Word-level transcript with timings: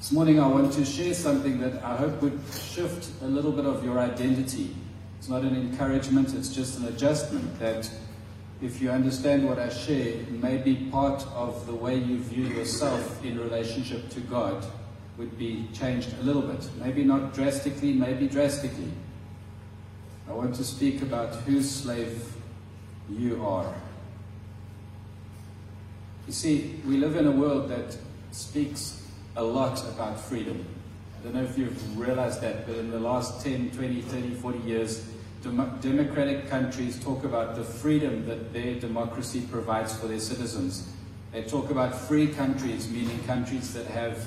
This 0.00 0.12
morning 0.12 0.40
I 0.40 0.46
want 0.46 0.72
to 0.72 0.84
share 0.86 1.12
something 1.12 1.60
that 1.60 1.84
I 1.84 1.94
hope 1.94 2.22
would 2.22 2.40
shift 2.58 3.10
a 3.20 3.26
little 3.26 3.52
bit 3.52 3.66
of 3.66 3.84
your 3.84 3.98
identity. 3.98 4.74
It's 5.18 5.28
not 5.28 5.42
an 5.42 5.54
encouragement, 5.54 6.32
it's 6.32 6.48
just 6.48 6.78
an 6.78 6.86
adjustment 6.86 7.58
that 7.58 7.90
if 8.62 8.80
you 8.80 8.90
understand 8.90 9.46
what 9.46 9.58
I 9.58 9.68
share, 9.68 10.16
may 10.30 10.56
be 10.56 10.88
part 10.90 11.22
of 11.34 11.66
the 11.66 11.74
way 11.74 11.96
you 11.96 12.16
view 12.16 12.46
yourself 12.46 13.22
in 13.22 13.38
relationship 13.38 14.08
to 14.08 14.20
God 14.20 14.64
would 15.18 15.36
be 15.38 15.68
changed 15.74 16.14
a 16.18 16.22
little 16.22 16.42
bit. 16.42 16.66
Maybe 16.82 17.04
not 17.04 17.34
drastically, 17.34 17.92
maybe 17.92 18.26
drastically. 18.26 18.90
I 20.26 20.32
want 20.32 20.54
to 20.54 20.64
speak 20.64 21.02
about 21.02 21.34
whose 21.42 21.70
slave 21.70 22.32
you 23.10 23.44
are. 23.44 23.74
You 26.26 26.32
see, 26.32 26.80
we 26.86 26.96
live 26.96 27.16
in 27.16 27.26
a 27.26 27.32
world 27.32 27.68
that 27.68 27.98
speaks 28.30 28.99
a 29.36 29.42
lot 29.42 29.80
about 29.88 30.18
freedom. 30.20 30.64
I 31.18 31.24
don't 31.24 31.34
know 31.34 31.42
if 31.42 31.56
you've 31.56 31.98
realized 31.98 32.40
that, 32.40 32.66
but 32.66 32.76
in 32.76 32.90
the 32.90 32.98
last 32.98 33.44
10, 33.44 33.70
20, 33.70 34.02
30, 34.02 34.34
40 34.34 34.58
years, 34.60 35.06
dem- 35.42 35.78
democratic 35.80 36.48
countries 36.48 37.02
talk 37.02 37.24
about 37.24 37.56
the 37.56 37.64
freedom 37.64 38.26
that 38.26 38.52
their 38.52 38.80
democracy 38.80 39.42
provides 39.50 39.96
for 39.96 40.08
their 40.08 40.18
citizens. 40.18 40.88
They 41.32 41.42
talk 41.42 41.70
about 41.70 41.94
free 41.94 42.28
countries, 42.28 42.90
meaning 42.90 43.22
countries 43.24 43.72
that 43.74 43.86
have 43.86 44.26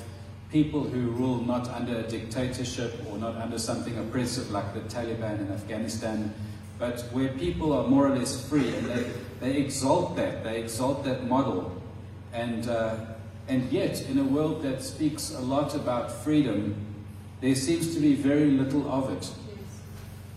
people 0.50 0.84
who 0.84 1.10
rule 1.10 1.44
not 1.44 1.68
under 1.68 1.98
a 1.98 2.02
dictatorship 2.04 2.94
or 3.10 3.18
not 3.18 3.34
under 3.36 3.58
something 3.58 3.98
oppressive 3.98 4.50
like 4.50 4.72
the 4.72 4.80
Taliban 4.82 5.40
in 5.40 5.50
Afghanistan, 5.50 6.32
but 6.78 7.00
where 7.12 7.28
people 7.28 7.72
are 7.72 7.86
more 7.88 8.06
or 8.06 8.16
less 8.16 8.48
free. 8.48 8.74
And 8.76 8.86
they, 8.86 9.10
they 9.40 9.56
exalt 9.56 10.16
that, 10.16 10.44
they 10.44 10.60
exalt 10.62 11.04
that 11.04 11.26
model. 11.26 11.82
And, 12.32 12.68
uh, 12.68 13.13
and 13.46 13.70
yet, 13.70 14.00
in 14.08 14.18
a 14.18 14.24
world 14.24 14.62
that 14.62 14.82
speaks 14.82 15.30
a 15.34 15.40
lot 15.40 15.74
about 15.74 16.10
freedom, 16.10 16.74
there 17.40 17.54
seems 17.54 17.94
to 17.94 18.00
be 18.00 18.14
very 18.14 18.46
little 18.46 18.90
of 18.90 19.12
it. 19.12 19.30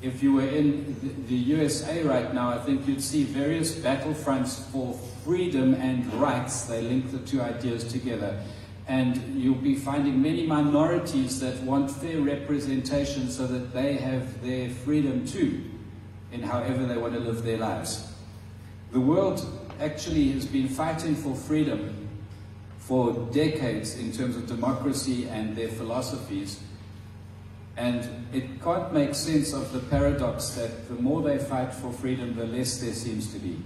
If 0.01 0.21
you 0.21 0.33
were 0.33 0.47
in 0.47 1.25
the 1.27 1.35
USA 1.35 2.03
right 2.03 2.33
now, 2.33 2.49
I 2.49 2.57
think 2.57 2.85
you'd 2.85 3.01
see 3.01 3.23
various 3.23 3.75
battlefronts 3.75 4.59
for 4.71 4.93
freedom 5.23 5.73
and 5.75 6.05
rights. 6.15 6.63
They 6.63 6.81
link 6.81 7.11
the 7.11 7.19
two 7.19 7.41
ideas 7.41 7.85
together. 7.85 8.39
And 8.89 9.41
you'll 9.41 9.55
be 9.55 9.75
finding 9.75 10.21
many 10.21 10.45
minorities 10.45 11.39
that 11.39 11.61
want 11.63 11.89
fair 11.89 12.19
representation 12.19 13.29
so 13.29 13.47
that 13.47 13.73
they 13.73 13.95
have 13.95 14.43
their 14.45 14.69
freedom 14.69 15.25
too, 15.25 15.63
in 16.31 16.43
however 16.43 16.85
they 16.85 16.97
want 16.97 17.13
to 17.13 17.19
live 17.19 17.43
their 17.43 17.57
lives. 17.57 18.11
The 18.91 18.99
world 18.99 19.45
actually 19.79 20.31
has 20.33 20.45
been 20.45 20.67
fighting 20.67 21.15
for 21.15 21.35
freedom 21.35 22.06
for 22.87 23.11
decades 23.33 23.99
in 23.99 24.13
terms 24.13 24.37
of 24.37 24.47
democracy 24.47 25.27
and 25.27 25.57
their 25.57 25.67
philosophies. 25.67 26.61
And 27.75 28.25
it 28.31 28.63
can't 28.63 28.93
make 28.93 29.13
sense 29.13 29.51
of 29.51 29.73
the 29.73 29.79
paradox 29.79 30.51
that 30.51 30.87
the 30.87 30.93
more 30.95 31.21
they 31.21 31.37
fight 31.37 31.73
for 31.73 31.91
freedom, 31.91 32.37
the 32.37 32.45
less 32.45 32.77
there 32.77 32.93
seems 32.93 33.33
to 33.33 33.39
be. 33.39 33.59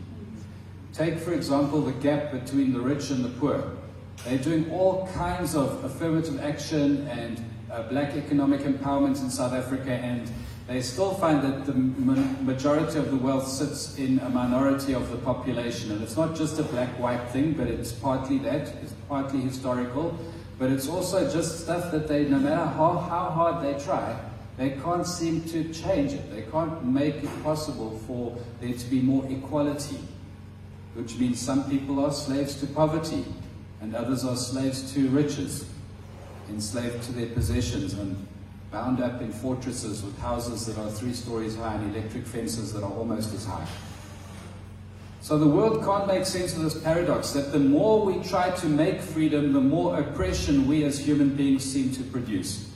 Take, 0.92 1.20
for 1.20 1.34
example, 1.34 1.82
the 1.82 1.92
gap 1.92 2.32
between 2.32 2.74
the 2.74 2.80
rich 2.82 3.12
and 3.12 3.24
the 3.24 3.30
poor. 3.30 3.64
They're 4.26 4.40
doing 4.40 4.72
all 4.72 5.08
kinds 5.14 5.56
of 5.56 5.84
affirmative 5.84 6.44
action 6.44 7.08
and 7.08 7.40
uh, 7.72 7.84
black 7.84 8.16
economic 8.16 8.62
empowerment 8.62 9.22
in 9.22 9.30
South 9.30 9.54
Africa, 9.54 9.92
and 9.92 10.32
they 10.68 10.82
still 10.82 11.14
find 11.14 11.44
that 11.44 11.66
the 11.66 11.74
majority 11.74 12.98
of 12.98 13.12
the 13.12 13.18
wealth 13.18 13.48
sits 13.48 13.98
in 13.98 14.18
a 14.20 14.30
minority 14.30 14.94
of 14.94 15.12
the 15.12 15.18
population. 15.18 15.92
And 15.92 16.02
it's 16.02 16.18
not 16.18 16.36
just 16.36 16.60
a 16.60 16.64
black 16.64 16.90
white 17.00 17.30
thing, 17.30 17.54
but 17.54 17.68
it's 17.68 17.92
partly 17.92 18.40
that, 18.40 18.68
it's 18.82 18.94
partly 19.12 19.42
historical. 19.42 20.18
But 20.58 20.72
it's 20.72 20.88
also 20.88 21.30
just 21.30 21.60
stuff 21.60 21.92
that 21.92 22.08
they, 22.08 22.24
no 22.30 22.40
matter 22.40 22.64
how, 22.64 22.98
how 22.98 23.30
hard 23.30 23.62
they 23.62 23.84
try, 23.84 24.18
they 24.58 24.70
can't 24.70 25.06
seem 25.06 25.42
to 25.50 25.74
change 25.74 26.14
it. 26.14 26.34
They 26.34 26.44
can't 26.44 26.86
make 26.86 27.16
it 27.16 27.44
possible 27.44 28.00
for 28.08 28.38
there 28.62 28.74
to 28.74 28.86
be 28.86 29.02
more 29.02 29.30
equality, 29.30 29.98
which 30.94 31.18
means 31.18 31.42
some 31.42 31.70
people 31.70 32.00
are 32.06 32.14
slaves 32.14 32.56
to 32.62 32.68
poverty 32.68 33.26
and 33.82 33.94
others 33.96 34.24
are 34.24 34.38
slaves 34.38 34.94
to 34.94 35.10
riches, 35.10 35.66
enslaved 36.50 37.04
to 37.04 37.12
their 37.12 37.28
possessions 37.28 37.94
and 37.96 38.16
bound 38.72 39.02
up 39.02 39.22
in 39.22 39.34
fortresses 39.34 40.04
with 40.04 40.18
houses 40.20 40.66
that 40.68 40.78
are 40.78 40.90
three 40.90 41.14
stories 41.14 41.58
high 41.58 41.74
and 41.74 41.94
electric 41.94 42.26
fences 42.26 42.72
that 42.72 42.82
are 42.82 42.94
almost 42.94 43.34
as 43.34 43.44
high. 43.44 43.68
So 45.22 45.38
the 45.38 45.48
world 45.48 45.84
can't 45.86 46.08
make 46.08 46.26
sense 46.26 46.56
of 46.56 46.64
this 46.64 46.78
paradox 46.80 47.30
that 47.32 47.52
the 47.52 47.60
more 47.60 48.04
we 48.04 48.24
try 48.24 48.50
to 48.50 48.66
make 48.68 49.00
freedom, 49.00 49.54
the 49.54 49.62
more 49.62 50.00
oppression 50.00 50.68
we 50.68 50.84
as 50.84 50.98
human 50.98 51.36
beings 51.36 51.64
seem 51.64 51.92
to 51.94 52.04
produce. 52.04 52.68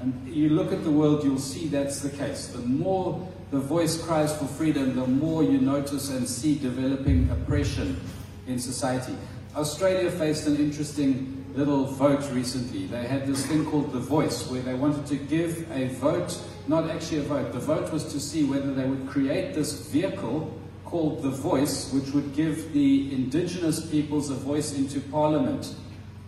And 0.00 0.28
you 0.32 0.50
look 0.50 0.72
at 0.72 0.84
the 0.84 0.90
world, 0.92 1.24
you'll 1.24 1.38
see 1.40 1.66
that's 1.66 2.00
the 2.00 2.10
case. 2.10 2.46
The 2.46 2.60
more 2.60 3.28
the 3.50 3.58
voice 3.58 4.00
cries 4.00 4.34
for 4.34 4.46
freedom, 4.46 4.94
the 4.94 5.06
more 5.08 5.42
you 5.42 5.60
notice 5.60 6.10
and 6.10 6.26
see 6.28 6.56
developing 6.56 7.28
oppression 7.30 8.00
in 8.46 8.60
society. 8.60 9.16
Australia 9.56 10.10
faced 10.10 10.46
an 10.46 10.56
interesting 10.56 11.44
little 11.54 11.84
vote 11.84 12.30
recently. 12.30 12.86
They 12.86 13.06
had 13.06 13.26
this 13.26 13.44
thing 13.44 13.66
called 13.66 13.92
The 13.92 13.98
Voice, 13.98 14.48
where 14.48 14.62
they 14.62 14.74
wanted 14.74 15.04
to 15.06 15.16
give 15.16 15.70
a 15.72 15.88
vote, 15.88 16.40
not 16.68 16.88
actually 16.90 17.18
a 17.18 17.22
vote, 17.22 17.52
the 17.52 17.58
vote 17.58 17.92
was 17.92 18.04
to 18.12 18.20
see 18.20 18.44
whether 18.44 18.72
they 18.72 18.84
would 18.84 19.08
create 19.08 19.54
this 19.54 19.88
vehicle 19.88 20.58
called 20.92 21.22
The 21.22 21.30
Voice, 21.30 21.90
which 21.90 22.12
would 22.12 22.34
give 22.34 22.74
the 22.74 23.10
indigenous 23.14 23.86
peoples 23.86 24.28
a 24.28 24.34
voice 24.34 24.76
into 24.76 25.00
parliament. 25.00 25.74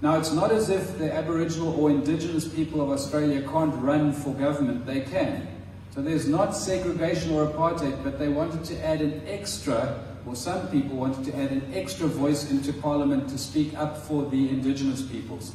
Now, 0.00 0.18
it's 0.18 0.32
not 0.32 0.50
as 0.50 0.70
if 0.70 0.96
the 0.96 1.12
Aboriginal 1.12 1.78
or 1.78 1.90
indigenous 1.90 2.48
people 2.48 2.80
of 2.80 2.88
Australia 2.88 3.42
can't 3.42 3.74
run 3.82 4.14
for 4.14 4.32
government, 4.32 4.86
they 4.86 5.02
can. 5.02 5.46
So 5.94 6.00
there's 6.00 6.26
not 6.26 6.56
segregation 6.56 7.32
or 7.32 7.46
apartheid, 7.46 8.02
but 8.02 8.18
they 8.18 8.28
wanted 8.28 8.64
to 8.64 8.82
add 8.82 9.02
an 9.02 9.20
extra, 9.26 10.02
or 10.26 10.34
some 10.34 10.66
people 10.68 10.96
wanted 10.96 11.26
to 11.26 11.36
add 11.38 11.50
an 11.52 11.70
extra 11.74 12.06
voice 12.06 12.50
into 12.50 12.72
parliament 12.72 13.28
to 13.28 13.36
speak 13.36 13.76
up 13.76 13.98
for 13.98 14.24
the 14.30 14.48
indigenous 14.48 15.02
peoples. 15.02 15.52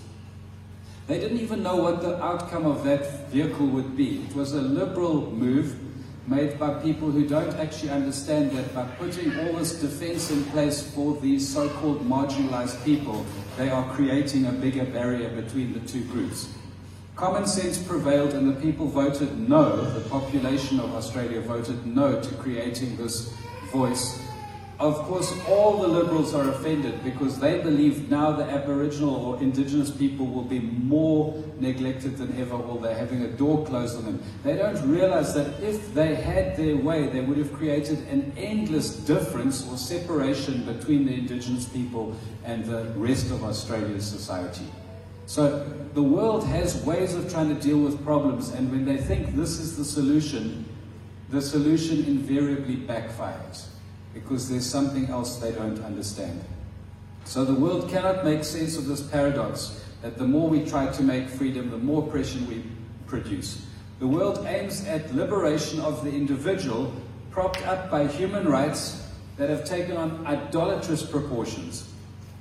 They 1.07 1.19
didn't 1.19 1.39
even 1.39 1.63
know 1.63 1.77
what 1.77 2.03
the 2.03 2.23
outcome 2.23 2.67
of 2.67 2.83
that 2.83 3.29
vehicle 3.31 3.65
would 3.65 3.97
be. 3.97 4.21
It 4.29 4.35
was 4.35 4.53
a 4.53 4.61
liberal 4.61 5.31
move 5.31 5.88
made 6.29 6.59
by 6.59 6.73
people 6.75 7.09
who 7.09 7.27
don't 7.27 7.53
actually 7.55 7.89
understand 7.89 8.51
that 8.51 8.73
by 8.73 8.83
putting 8.99 9.37
all 9.39 9.53
this 9.53 9.81
defense 9.81 10.29
in 10.29 10.43
place 10.45 10.81
for 10.93 11.15
these 11.17 11.47
so-called 11.47 12.07
marginalized 12.07 12.83
people, 12.85 13.25
they 13.57 13.69
are 13.69 13.83
creating 13.95 14.45
a 14.45 14.51
bigger 14.51 14.85
barrier 14.85 15.29
between 15.29 15.73
the 15.73 15.79
two 15.81 16.03
groups. 16.05 16.53
Common 17.15 17.47
sense 17.47 17.77
prevailed 17.81 18.33
and 18.33 18.47
the 18.47 18.61
people 18.61 18.87
voted 18.87 19.37
no, 19.49 19.75
the 19.91 20.07
population 20.09 20.79
of 20.79 20.93
Australia 20.93 21.41
voted 21.41 21.85
no 21.85 22.21
to 22.21 22.35
creating 22.35 22.95
this 22.95 23.33
voice 23.71 24.21
of 24.79 24.95
course, 24.99 25.33
all 25.45 25.81
the 25.81 25.89
liberals 25.89 26.33
are 26.33 26.49
offended 26.49 27.03
because 27.03 27.37
they 27.37 27.59
believe 27.59 28.09
now 28.09 28.31
the 28.31 28.45
Aboriginal 28.45 29.13
or 29.13 29.41
Indigenous 29.41 29.91
people 29.91 30.25
will 30.25 30.45
be 30.45 30.61
more 30.61 31.43
neglected 31.59 32.17
than 32.17 32.39
ever, 32.39 32.55
or 32.55 32.79
they're 32.79 32.97
having 32.97 33.23
a 33.23 33.27
door 33.27 33.65
closed 33.65 33.97
on 33.97 34.05
them. 34.05 34.23
They 34.41 34.55
don't 34.55 34.89
realize 34.89 35.33
that 35.33 35.61
if 35.61 35.93
they 35.93 36.15
had 36.15 36.55
their 36.55 36.77
way, 36.77 37.07
they 37.07 37.19
would 37.19 37.37
have 37.37 37.51
created 37.51 38.07
an 38.07 38.31
endless 38.37 38.95
difference 38.95 39.67
or 39.69 39.75
separation 39.75 40.63
between 40.63 41.05
the 41.05 41.13
Indigenous 41.13 41.65
people 41.65 42.15
and 42.45 42.63
the 42.63 42.85
rest 42.95 43.31
of 43.31 43.43
Australia's 43.43 44.07
society. 44.07 44.65
So 45.25 45.67
the 45.93 46.03
world 46.03 46.45
has 46.45 46.81
ways 46.85 47.15
of 47.15 47.29
trying 47.29 47.53
to 47.53 47.61
deal 47.61 47.79
with 47.79 48.01
problems, 48.05 48.51
and 48.51 48.71
when 48.71 48.85
they 48.85 48.97
think 48.97 49.35
this 49.35 49.59
is 49.59 49.75
the 49.75 49.83
solution, 49.83 50.63
the 51.27 51.41
solution 51.41 52.05
invariably 52.05 52.77
backfires 52.77 53.65
because 54.13 54.49
there's 54.49 54.65
something 54.65 55.07
else 55.07 55.37
they 55.37 55.51
don't 55.51 55.79
understand. 55.83 56.43
So 57.25 57.45
the 57.45 57.53
world 57.53 57.89
cannot 57.89 58.25
make 58.25 58.43
sense 58.43 58.77
of 58.77 58.87
this 58.87 59.01
paradox 59.01 59.83
that 60.01 60.17
the 60.17 60.25
more 60.25 60.49
we 60.49 60.65
try 60.65 60.87
to 60.87 61.03
make 61.03 61.29
freedom, 61.29 61.69
the 61.69 61.77
more 61.77 62.07
oppression 62.07 62.47
we 62.47 62.63
produce. 63.05 63.65
The 63.99 64.07
world 64.07 64.45
aims 64.47 64.85
at 64.87 65.13
liberation 65.13 65.79
of 65.81 66.03
the 66.03 66.11
individual, 66.11 66.93
propped 67.31 67.65
up 67.67 67.91
by 67.91 68.07
human 68.07 68.47
rights 68.47 69.05
that 69.37 69.49
have 69.49 69.65
taken 69.65 69.97
on 69.97 70.25
idolatrous 70.25 71.05
proportions. 71.05 71.89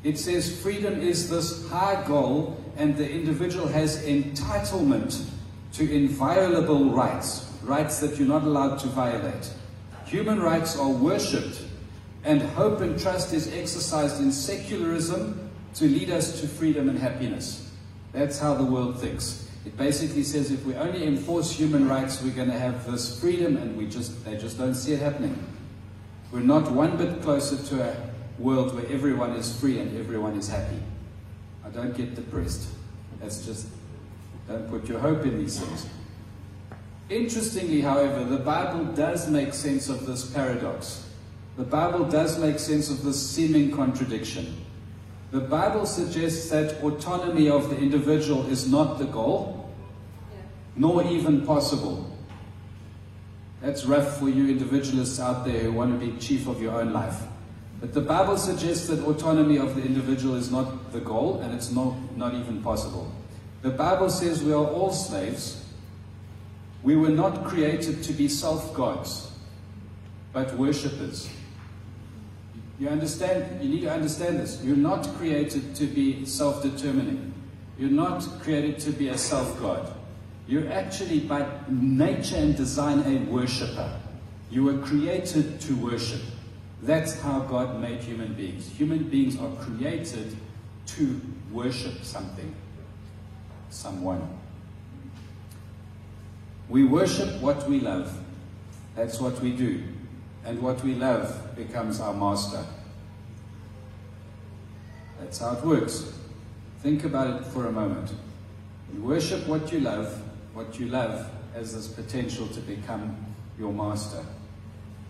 It 0.05 0.19
says 0.19 0.61
freedom 0.63 1.01
is 1.01 1.29
this 1.29 1.69
high 1.69 2.05
goal, 2.07 2.57
and 2.77 2.97
the 2.97 3.11
individual 3.11 3.67
has 3.67 4.05
entitlement 4.05 5.25
to 5.73 5.93
inviolable 5.93 6.91
rights, 6.91 7.53
rights 7.63 7.99
that 8.01 8.17
you're 8.17 8.29
not 8.29 8.45
allowed 8.45 8.79
to 8.79 8.87
violate. 8.89 9.53
Human 10.09 10.41
rights 10.41 10.79
are 10.79 10.89
worshipped, 10.89 11.63
and 12.25 12.41
hope 12.41 12.81
and 12.81 12.99
trust 12.99 13.35
is 13.35 13.53
exercised 13.53 14.21
in 14.21 14.33
secularism 14.33 15.51
to 15.75 15.85
lead 15.85 16.11
us 16.11 16.41
to 16.41 16.49
freedom 16.49 16.89
and 16.89 16.99
happiness. 16.99 17.71
That's 18.13 18.39
how 18.39 18.55
the 18.55 18.65
world 18.65 18.99
thinks. 18.99 19.47
It 19.67 19.77
basically 19.77 20.23
says 20.23 20.51
if 20.51 20.65
we 20.65 20.75
only 20.77 21.05
enforce 21.07 21.53
human 21.53 21.87
rights, 21.87 22.23
we're 22.23 22.35
going 22.35 22.51
to 22.51 22.59
have 22.59 22.91
this 22.91 23.21
freedom, 23.21 23.59
and 23.59 23.77
we 23.77 23.87
just 23.87 24.25
they 24.25 24.39
just 24.39 24.57
don't 24.57 24.75
see 24.75 24.95
it 24.95 25.01
happening. 25.01 25.37
We're 26.33 26.41
not 26.41 26.71
one 26.73 26.97
bit 26.97 27.21
closer 27.21 27.57
to 27.69 27.91
a 27.91 27.97
world 28.39 28.75
where 28.75 28.87
everyone 28.87 29.33
is 29.33 29.59
free 29.61 29.79
and 29.79 29.99
everyone 29.99 30.39
is 30.39 30.49
happy. 30.49 30.81
I 31.65 31.69
don't 31.69 31.95
get 31.95 32.15
depressed. 32.15 32.69
That's 33.21 33.45
just 33.45 33.67
Don't 34.49 34.71
put 34.71 34.89
your 34.89 34.99
hope 34.99 35.25
in 35.25 35.39
these 35.39 35.61
things. 35.61 35.87
Interestingly, 37.11 37.81
however, 37.81 38.25
the 38.25 38.39
Bible 38.39 38.85
does 38.93 39.31
make 39.31 39.55
sense 39.55 39.89
of 39.89 40.05
this 40.07 40.27
paradox. 40.27 41.07
The 41.57 41.65
Bible 41.65 42.05
does 42.05 42.39
make 42.39 42.59
sense 42.59 42.91
of 42.91 43.03
this 43.03 43.19
seeming 43.19 43.75
contradiction. 43.75 44.65
The 45.31 45.41
Bible 45.41 45.87
suggests 45.87 46.51
that 46.51 46.83
autonomy 46.83 47.49
of 47.49 47.71
the 47.71 47.79
individual 47.79 48.47
is 48.49 48.71
not 48.71 48.99
the 48.99 49.07
goal, 49.07 49.71
nor 50.77 51.03
even 51.05 51.45
possible. 51.45 52.15
That's 53.61 53.85
rough 53.85 54.19
for 54.19 54.29
you 54.29 54.49
individualists 54.49 55.19
out 55.19 55.45
there 55.45 55.61
who 55.61 55.73
want 55.73 55.99
to 55.99 56.07
be 56.07 56.17
chief 56.19 56.47
of 56.47 56.63
your 56.63 56.81
own 56.81 56.93
life. 56.93 57.23
But 57.81 57.95
the 57.95 58.01
Bible 58.01 58.37
suggests 58.37 58.87
that 58.89 59.05
autonomy 59.05 59.59
of 59.59 59.77
the 59.77 59.83
individual 59.83 60.35
is 60.35 60.51
not 60.51 60.93
the 60.93 61.01
goal 61.01 61.41
and 61.41 61.55
it's 61.55 61.71
not, 61.71 61.95
not 62.17 62.35
even 62.35 62.63
possible. 62.63 63.11
The 63.63 63.71
Bible 63.71 64.11
says 64.11 64.43
we 64.43 64.53
are 64.53 64.65
all 64.65 64.93
slaves. 64.93 65.65
We 66.83 66.97
were 66.97 67.11
not 67.11 67.45
created 67.45 68.03
to 68.05 68.13
be 68.13 68.29
self 68.29 68.75
gods, 68.75 69.33
but 70.33 70.55
worshippers. 70.55 71.29
You 72.79 72.89
understand? 72.89 73.63
You 73.63 73.69
need 73.69 73.81
to 73.83 73.93
understand 73.93 74.39
this. 74.39 74.63
You're 74.63 74.77
not 74.77 75.07
created 75.17 75.75
to 75.77 75.87
be 75.87 76.25
self 76.25 76.63
determining. 76.63 77.35
You're 77.79 77.91
not 77.91 78.23
created 78.41 78.79
to 78.81 78.93
be 78.93 79.09
a 79.09 79.19
self 79.19 79.59
god. 79.61 79.93
You're 80.47 80.73
actually, 80.73 81.21
by 81.21 81.47
nature 81.69 82.37
and 82.37 82.57
design, 82.57 83.01
a 83.01 83.31
worshipper. 83.31 84.01
You 84.51 84.65
were 84.65 84.79
created 84.79 85.61
to 85.63 85.77
worship. 85.77 86.23
That's 86.83 87.21
how 87.21 87.41
God 87.41 87.81
made 87.81 88.01
human 88.01 88.33
beings. 88.35 88.69
Human 88.69 89.05
beings 89.05 89.39
are 89.39 89.51
created 89.57 90.37
to 90.87 91.21
worship 91.53 92.03
something, 92.03 92.55
someone. 93.69 94.38
We 96.69 96.85
worship 96.85 97.41
what 97.41 97.69
we 97.69 97.81
love. 97.81 98.13
That's 98.95 99.21
what 99.21 99.41
we 99.41 99.53
do. 99.53 99.83
And 100.45 100.61
what 100.63 100.83
we 100.85 100.95
love 100.95 101.57
becomes 101.57 102.01
our 102.01 102.15
master. 102.15 102.65
That's 105.21 105.39
how 105.39 105.57
it 105.57 105.65
works. 105.65 106.13
Think 106.81 107.05
about 107.05 107.41
it 107.41 107.47
for 107.47 107.67
a 107.67 107.73
moment. 107.73 108.13
You 108.95 109.03
worship 109.03 109.47
what 109.47 109.73
you 109.73 109.81
love, 109.81 110.23
what 110.55 110.79
you 110.79 110.87
love 110.87 111.31
has 111.55 111.75
this 111.75 111.89
potential 111.89 112.47
to 112.49 112.61
become 112.61 113.17
your 113.59 113.73
master. 113.73 114.25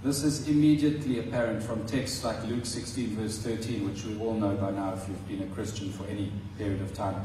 This 0.02 0.22
is 0.22 0.48
immediately 0.48 1.18
apparent 1.18 1.62
from 1.62 1.84
texts 1.86 2.24
like 2.24 2.42
Luke 2.46 2.64
16, 2.64 3.16
verse 3.16 3.38
13, 3.38 3.88
which 3.88 4.04
we 4.04 4.18
all 4.20 4.34
know 4.34 4.54
by 4.54 4.70
now 4.70 4.94
if 4.94 5.08
you've 5.08 5.28
been 5.28 5.42
a 5.42 5.54
Christian 5.54 5.92
for 5.92 6.06
any 6.06 6.32
period 6.56 6.80
of 6.80 6.94
time. 6.94 7.16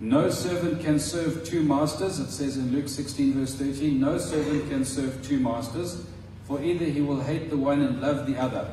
No 0.00 0.28
servant 0.28 0.82
can 0.82 0.98
serve 0.98 1.44
two 1.44 1.62
masters, 1.62 2.18
it 2.18 2.30
says 2.30 2.56
in 2.56 2.72
Luke 2.72 2.88
16, 2.88 3.34
verse 3.34 3.54
13. 3.54 4.00
No 4.00 4.18
servant 4.18 4.68
can 4.68 4.84
serve 4.84 5.22
two 5.22 5.38
masters, 5.38 6.04
for 6.44 6.62
either 6.62 6.84
he 6.84 7.00
will 7.00 7.20
hate 7.20 7.48
the 7.48 7.56
one 7.56 7.80
and 7.80 8.00
love 8.00 8.26
the 8.26 8.36
other, 8.36 8.68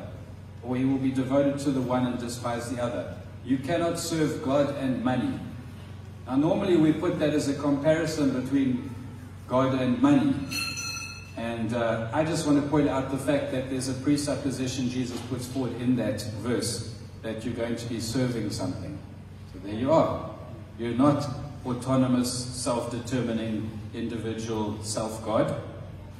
or 0.62 0.76
he 0.76 0.84
will 0.84 0.98
be 0.98 1.10
devoted 1.10 1.58
to 1.60 1.70
the 1.70 1.80
one 1.80 2.06
and 2.06 2.18
despise 2.18 2.70
the 2.70 2.82
other. 2.82 3.16
You 3.44 3.58
cannot 3.58 3.98
serve 3.98 4.42
God 4.42 4.76
and 4.76 5.04
money. 5.04 5.38
Now, 6.26 6.36
normally 6.36 6.76
we 6.76 6.92
put 6.92 7.18
that 7.18 7.34
as 7.34 7.48
a 7.48 7.54
comparison 7.54 8.40
between 8.40 8.94
God 9.48 9.80
and 9.80 10.00
money. 10.00 10.34
And 11.36 11.72
uh, 11.72 12.10
I 12.12 12.24
just 12.24 12.46
want 12.46 12.62
to 12.62 12.68
point 12.68 12.88
out 12.88 13.10
the 13.10 13.18
fact 13.18 13.52
that 13.52 13.70
there's 13.70 13.88
a 13.88 13.94
presupposition 13.94 14.88
Jesus 14.88 15.20
puts 15.22 15.46
forward 15.46 15.80
in 15.80 15.96
that 15.96 16.22
verse 16.40 16.94
that 17.22 17.44
you're 17.44 17.54
going 17.54 17.76
to 17.76 17.86
be 17.86 18.00
serving 18.00 18.50
something. 18.50 18.98
So 19.52 19.60
there 19.60 19.74
you 19.74 19.92
are. 19.92 20.31
You're 20.78 20.94
not 20.94 21.26
autonomous, 21.64 22.32
self 22.32 22.90
determining, 22.90 23.70
individual 23.94 24.82
self 24.82 25.24
God. 25.24 25.54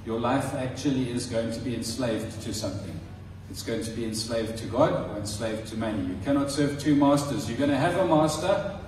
Your 0.05 0.21
life 0.21 0.55
actually 0.55 1.11
is 1.11 1.27
going 1.27 1.53
to 1.53 1.61
be 1.61 1.75
enslaved 1.75 2.43
to 2.43 2.53
something. 2.53 2.99
It's 3.51 3.63
going 3.63 3.85
to 3.85 3.91
be 3.91 4.05
enslaved 4.05 4.57
to 4.59 4.67
God 4.67 5.11
or 5.11 5.19
enslaved 5.19 5.69
to 5.69 5.77
money. 5.77 6.03
You 6.03 6.17
cannot 6.25 6.51
serve 6.51 6.81
two 6.81 6.97
masters. 6.97 7.49
You're 7.49 7.59
going 7.59 7.71
to 7.71 7.77
have 7.77 7.97
a 7.97 8.07
master. 8.07 8.79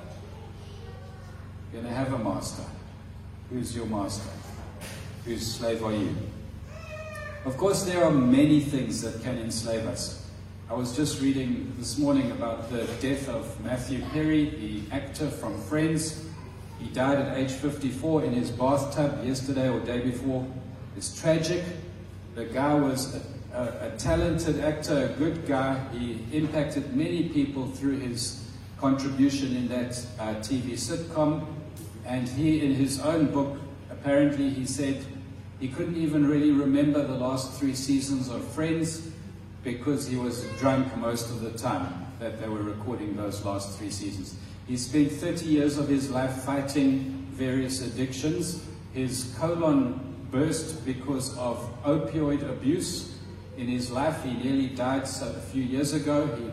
You're 1.73 1.83
going 1.83 1.93
to 1.93 1.99
have 1.99 2.13
a 2.13 2.19
master. 2.19 2.63
Who's 3.51 3.77
your 3.77 3.87
master? 3.87 4.31
Whose 5.25 5.55
slave 5.55 5.85
are 5.85 5.93
you? 5.93 6.17
Of 7.45 7.57
course, 7.59 7.83
there 7.83 8.03
are 8.03 8.11
many 8.11 8.61
things 8.61 9.03
that 9.03 9.23
can 9.23 9.39
enslave 9.39 9.87
us. 9.87 10.24
I 10.71 10.73
was 10.73 10.97
just 10.97 11.21
reading 11.21 11.75
this 11.79 11.99
morning 11.99 12.31
about 12.31 12.71
the 12.71 12.87
death 13.03 13.29
of 13.29 13.63
Matthew 13.63 14.01
Perry, 14.13 14.49
the 14.49 14.95
actor 14.97 15.29
from 15.29 15.61
Friends. 15.61 16.25
He 16.81 16.89
died 16.89 17.19
at 17.19 17.37
age 17.37 17.51
54 17.51 18.25
in 18.25 18.33
his 18.33 18.51
bathtub 18.51 19.27
yesterday 19.27 19.69
or 19.69 19.81
day 19.81 20.01
before. 20.01 20.47
It's 20.97 21.21
tragic. 21.21 21.63
The 22.35 22.47
guy 22.47 22.73
was 22.73 23.15
a, 23.15 23.21
a, 23.55 23.89
a 23.89 23.97
talented 23.99 24.61
actor, 24.61 25.13
a 25.15 25.19
good 25.19 25.47
guy. 25.47 25.79
He 25.93 26.19
impacted 26.33 26.97
many 26.97 27.29
people 27.29 27.67
through 27.67 27.99
his 27.99 28.43
contribution 28.79 29.55
in 29.55 29.69
that 29.69 30.07
uh, 30.19 30.35
TV 30.37 30.73
sitcom. 30.73 31.47
And 32.07 32.27
he, 32.27 32.65
in 32.65 32.75
his 32.75 33.01
own 33.01 33.27
book, 33.27 33.59
apparently 33.91 34.49
he 34.49 34.65
said 34.65 35.05
he 35.61 35.69
couldn't 35.69 35.99
even 35.99 36.27
really 36.27 36.53
remember 36.53 37.07
the 37.07 37.17
last 37.17 37.61
three 37.61 37.75
seasons 37.75 38.31
of 38.31 38.43
Friends 38.53 39.11
because 39.65 40.07
he 40.07 40.17
was 40.17 40.45
drunk 40.59 40.95
most 40.99 41.31
of 41.31 41.41
the 41.41 41.51
time 41.59 42.07
that 42.21 42.41
they 42.41 42.49
were 42.49 42.63
recording 42.63 43.17
those 43.17 43.45
last 43.45 43.79
three 43.79 43.91
seasons. 43.91 44.37
He 44.69 44.77
spent 44.77 45.11
30 45.11 45.47
years 45.47 45.79
of 45.79 45.89
his 45.89 46.11
life 46.11 46.43
fighting 46.43 47.27
various 47.31 47.81
addictions. 47.83 48.63
His 48.93 49.35
colon 49.39 50.01
burst 50.31 50.85
because 50.85 51.37
of 51.39 51.59
opioid 51.85 52.49
abuse 52.49 53.19
in 53.57 53.67
his 53.67 53.91
life. 53.91 54.23
He 54.23 54.35
nearly 54.35 54.69
died 54.69 55.05
a 55.05 55.41
few 55.53 55.63
years 55.63 55.93
ago. 55.93 56.27
He 56.37 56.51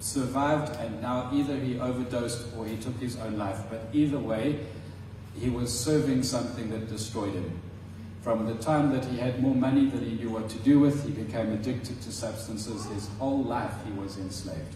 survived, 0.00 0.76
and 0.76 1.00
now 1.00 1.30
either 1.32 1.58
he 1.58 1.78
overdosed 1.78 2.44
or 2.56 2.66
he 2.66 2.76
took 2.76 2.98
his 2.98 3.16
own 3.18 3.38
life. 3.38 3.60
But 3.70 3.88
either 3.92 4.18
way, 4.18 4.60
he 5.38 5.50
was 5.50 5.78
serving 5.78 6.22
something 6.22 6.70
that 6.70 6.88
destroyed 6.88 7.34
him. 7.34 7.60
From 8.24 8.46
the 8.46 8.54
time 8.54 8.90
that 8.92 9.04
he 9.04 9.18
had 9.18 9.42
more 9.42 9.54
money 9.54 9.84
than 9.84 10.02
he 10.02 10.12
knew 10.12 10.30
what 10.30 10.48
to 10.48 10.58
do 10.60 10.80
with, 10.80 11.04
he 11.04 11.10
became 11.10 11.52
addicted 11.52 12.00
to 12.00 12.10
substances. 12.10 12.86
His 12.86 13.06
whole 13.18 13.44
life 13.44 13.74
he 13.84 13.92
was 13.92 14.16
enslaved. 14.16 14.74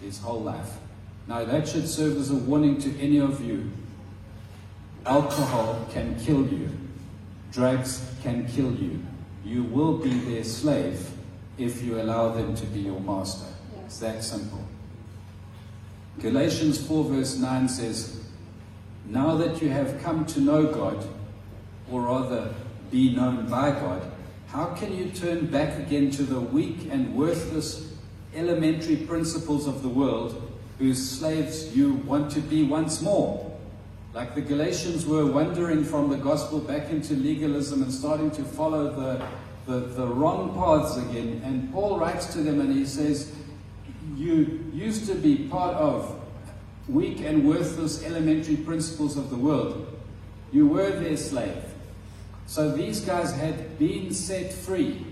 His 0.00 0.18
whole 0.18 0.40
life. 0.40 0.78
Now 1.26 1.44
that 1.44 1.68
should 1.68 1.86
serve 1.86 2.16
as 2.16 2.30
a 2.30 2.36
warning 2.36 2.80
to 2.80 2.98
any 2.98 3.18
of 3.18 3.44
you. 3.44 3.70
Alcohol 5.04 5.86
can 5.92 6.18
kill 6.20 6.46
you. 6.46 6.70
Drugs 7.52 8.02
can 8.22 8.48
kill 8.48 8.72
you. 8.72 9.04
You 9.44 9.64
will 9.64 9.98
be 9.98 10.18
their 10.20 10.44
slave 10.44 11.06
if 11.58 11.82
you 11.82 12.00
allow 12.00 12.30
them 12.30 12.54
to 12.54 12.64
be 12.64 12.80
your 12.80 13.00
master. 13.00 13.46
It's 13.84 13.98
that 13.98 14.24
simple. 14.24 14.64
Galatians 16.18 16.82
4 16.86 17.04
verse 17.04 17.36
9 17.36 17.68
says, 17.68 18.24
Now 19.04 19.36
that 19.36 19.60
you 19.60 19.68
have 19.68 20.02
come 20.02 20.24
to 20.24 20.40
know 20.40 20.64
God, 20.64 21.06
or 21.90 22.02
rather 22.02 22.54
be 22.90 23.14
known 23.14 23.48
by 23.48 23.70
God, 23.70 24.10
how 24.48 24.66
can 24.74 24.96
you 24.96 25.10
turn 25.10 25.46
back 25.46 25.78
again 25.78 26.10
to 26.12 26.22
the 26.22 26.40
weak 26.40 26.88
and 26.90 27.14
worthless 27.14 27.94
elementary 28.34 28.96
principles 28.96 29.66
of 29.66 29.82
the 29.82 29.88
world 29.88 30.50
whose 30.78 31.10
slaves 31.10 31.76
you 31.76 31.94
want 31.94 32.32
to 32.32 32.40
be 32.40 32.64
once 32.64 33.00
more? 33.00 33.46
Like 34.12 34.34
the 34.34 34.40
Galatians 34.40 35.06
were 35.06 35.24
wandering 35.24 35.84
from 35.84 36.10
the 36.10 36.16
gospel 36.16 36.58
back 36.58 36.90
into 36.90 37.14
legalism 37.14 37.82
and 37.82 37.92
starting 37.92 38.30
to 38.32 38.42
follow 38.42 38.90
the, 38.90 39.24
the, 39.66 39.86
the 39.86 40.06
wrong 40.06 40.52
paths 40.54 40.96
again. 40.96 41.40
And 41.44 41.72
Paul 41.72 42.00
writes 42.00 42.32
to 42.32 42.38
them 42.40 42.60
and 42.60 42.72
he 42.72 42.86
says, 42.86 43.32
You 44.16 44.68
used 44.74 45.06
to 45.06 45.14
be 45.14 45.48
part 45.48 45.76
of 45.76 46.20
weak 46.88 47.20
and 47.20 47.48
worthless 47.48 48.02
elementary 48.02 48.56
principles 48.56 49.16
of 49.16 49.30
the 49.30 49.36
world. 49.36 49.86
You 50.50 50.66
were 50.66 50.90
their 50.90 51.16
slave. 51.16 51.69
So 52.50 52.68
these 52.68 52.98
guys 52.98 53.30
had 53.30 53.78
been 53.78 54.12
set 54.12 54.52
free, 54.52 55.06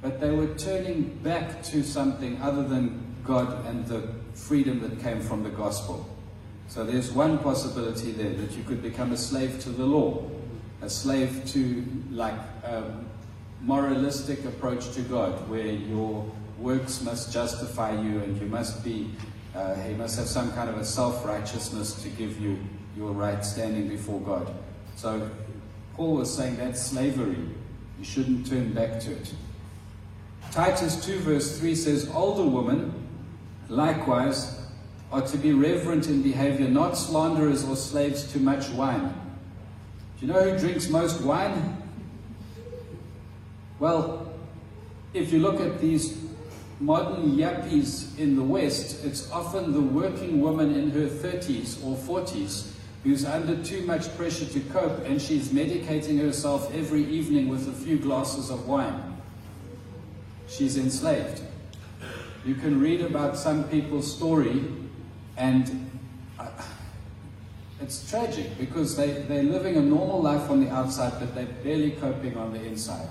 but 0.00 0.22
they 0.22 0.30
were 0.30 0.54
turning 0.54 1.18
back 1.22 1.62
to 1.64 1.82
something 1.82 2.40
other 2.40 2.66
than 2.66 3.14
God 3.24 3.66
and 3.66 3.86
the 3.86 4.08
freedom 4.32 4.80
that 4.80 4.98
came 5.02 5.20
from 5.20 5.42
the 5.42 5.50
gospel. 5.50 6.08
So 6.68 6.84
there's 6.86 7.12
one 7.12 7.40
possibility 7.40 8.12
there 8.12 8.32
that 8.32 8.52
you 8.52 8.62
could 8.62 8.80
become 8.80 9.12
a 9.12 9.18
slave 9.18 9.60
to 9.64 9.68
the 9.68 9.84
law, 9.84 10.30
a 10.80 10.88
slave 10.88 11.44
to 11.48 11.84
like 12.10 12.40
a 12.64 13.04
moralistic 13.60 14.46
approach 14.46 14.90
to 14.92 15.02
God, 15.02 15.46
where 15.50 15.66
your 15.66 16.24
works 16.58 17.02
must 17.02 17.30
justify 17.30 17.92
you 18.00 18.20
and 18.20 18.40
you 18.40 18.46
must 18.46 18.82
be, 18.82 19.10
uh, 19.54 19.76
must 19.98 20.16
have 20.18 20.26
some 20.26 20.50
kind 20.52 20.70
of 20.70 20.78
a 20.78 20.86
self 20.86 21.22
righteousness 21.26 22.02
to 22.02 22.08
give 22.08 22.40
you 22.40 22.58
your 22.96 23.12
right 23.12 23.44
standing 23.44 23.88
before 23.88 24.22
God. 24.22 24.54
So 24.96 25.30
Paul 25.98 26.14
was 26.14 26.32
saying 26.32 26.58
that's 26.58 26.80
slavery. 26.80 27.34
You 27.98 28.04
shouldn't 28.04 28.46
turn 28.46 28.72
back 28.72 29.00
to 29.00 29.10
it. 29.10 29.34
Titus 30.52 31.04
2, 31.04 31.18
verse 31.18 31.58
3 31.58 31.74
says, 31.74 32.08
Older 32.14 32.48
women, 32.48 32.94
likewise, 33.68 34.60
are 35.10 35.22
to 35.22 35.36
be 35.36 35.52
reverent 35.52 36.06
in 36.06 36.22
behavior, 36.22 36.68
not 36.68 36.96
slanderers 36.96 37.64
or 37.64 37.74
slaves 37.74 38.32
to 38.32 38.38
much 38.38 38.68
wine, 38.70 39.12
Do 40.20 40.26
you 40.26 40.32
know 40.32 40.40
who 40.40 40.56
drinks 40.56 40.88
most 40.88 41.20
wine? 41.20 41.82
Well, 43.80 44.32
if 45.14 45.32
you 45.32 45.40
look 45.40 45.60
at 45.60 45.80
these 45.80 46.16
modern 46.78 47.32
yuppies 47.32 48.16
in 48.20 48.36
the 48.36 48.42
West, 48.44 49.04
it's 49.04 49.28
often 49.32 49.72
the 49.72 49.80
working 49.80 50.40
woman 50.40 50.76
in 50.76 50.90
her 50.90 51.08
30s 51.08 51.84
or 51.84 51.96
40s 51.96 52.77
who's 53.04 53.24
under 53.24 53.62
too 53.62 53.82
much 53.82 54.14
pressure 54.16 54.46
to 54.46 54.60
cope 54.72 55.04
and 55.04 55.20
she's 55.20 55.48
medicating 55.48 56.20
herself 56.20 56.74
every 56.74 57.04
evening 57.04 57.48
with 57.48 57.68
a 57.68 57.72
few 57.72 57.98
glasses 57.98 58.50
of 58.50 58.66
wine. 58.66 59.16
She's 60.48 60.76
enslaved. 60.76 61.42
You 62.44 62.54
can 62.54 62.80
read 62.80 63.00
about 63.00 63.36
some 63.36 63.64
people's 63.64 64.12
story 64.12 64.64
and 65.36 65.90
uh, 66.38 66.48
it's 67.80 68.08
tragic 68.10 68.58
because 68.58 68.96
they, 68.96 69.22
they're 69.22 69.44
living 69.44 69.76
a 69.76 69.82
normal 69.82 70.20
life 70.20 70.50
on 70.50 70.64
the 70.64 70.70
outside 70.70 71.12
but 71.20 71.34
they're 71.34 71.46
barely 71.62 71.92
coping 71.92 72.36
on 72.36 72.52
the 72.52 72.62
inside. 72.64 73.08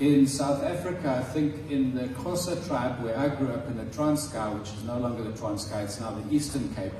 In 0.00 0.26
South 0.26 0.64
Africa, 0.64 1.18
I 1.18 1.22
think 1.22 1.70
in 1.70 1.94
the 1.94 2.04
Xhosa 2.04 2.66
tribe 2.66 3.02
where 3.04 3.16
I 3.18 3.28
grew 3.28 3.52
up 3.52 3.66
in 3.66 3.76
the 3.76 3.84
Transkei, 3.84 4.58
which 4.58 4.70
is 4.70 4.82
no 4.84 4.98
longer 4.98 5.22
the 5.22 5.32
Transkei, 5.32 5.84
it's 5.84 6.00
now 6.00 6.12
the 6.12 6.34
Eastern 6.34 6.74
Cape, 6.74 6.92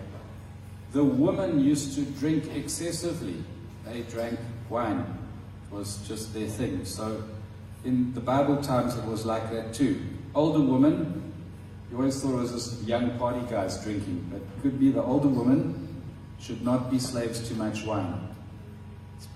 the 0.92 1.04
women 1.04 1.60
used 1.60 1.94
to 1.94 2.02
drink 2.02 2.54
excessively. 2.54 3.42
They 3.84 4.02
drank 4.02 4.38
wine. 4.68 5.18
It 5.70 5.74
was 5.74 5.98
just 6.06 6.34
their 6.34 6.48
thing. 6.48 6.84
So 6.84 7.22
in 7.84 8.12
the 8.14 8.20
Bible 8.20 8.62
times, 8.62 8.96
it 8.96 9.04
was 9.04 9.24
like 9.24 9.50
that 9.52 9.72
too. 9.72 10.00
Older 10.34 10.60
women, 10.60 11.32
you 11.90 11.96
always 11.96 12.20
thought 12.20 12.34
it 12.34 12.42
was 12.42 12.52
just 12.52 12.82
young 12.82 13.18
party 13.18 13.40
guys 13.50 13.82
drinking, 13.82 14.28
but 14.30 14.36
it 14.40 14.62
could 14.62 14.78
be 14.78 14.90
the 14.90 15.02
older 15.02 15.28
women 15.28 16.02
should 16.38 16.62
not 16.62 16.90
be 16.90 16.98
slaves 16.98 17.46
to 17.48 17.54
much 17.54 17.84
wine. 17.84 18.28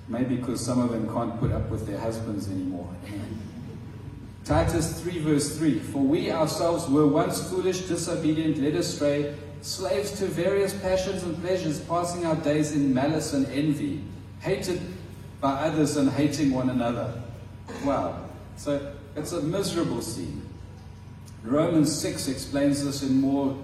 Maybe 0.08 0.36
because 0.36 0.64
some 0.64 0.80
of 0.80 0.90
them 0.90 1.12
can't 1.12 1.38
put 1.40 1.52
up 1.52 1.68
with 1.70 1.86
their 1.86 1.98
husbands 1.98 2.48
anymore. 2.48 2.88
Titus 4.44 5.00
3 5.00 5.18
verse 5.20 5.56
3, 5.56 5.78
For 5.78 6.02
we 6.02 6.30
ourselves 6.30 6.86
were 6.88 7.06
once 7.06 7.48
foolish, 7.48 7.80
disobedient, 7.82 8.58
led 8.58 8.74
astray, 8.74 9.34
slaves 9.64 10.10
to 10.18 10.26
various 10.26 10.74
passions 10.74 11.22
and 11.22 11.40
pleasures, 11.40 11.80
passing 11.80 12.26
our 12.26 12.36
days 12.36 12.72
in 12.72 12.92
malice 12.92 13.32
and 13.32 13.46
envy, 13.46 14.02
hated 14.40 14.78
by 15.40 15.52
others 15.52 15.96
and 15.96 16.10
hating 16.10 16.52
one 16.52 16.68
another. 16.68 17.22
Wow. 17.82 18.28
So 18.56 18.94
it's 19.16 19.32
a 19.32 19.40
miserable 19.40 20.02
scene. 20.02 20.42
Romans 21.42 21.90
6 21.98 22.28
explains 22.28 22.84
this 22.84 23.02
in 23.02 23.20
more 23.20 23.56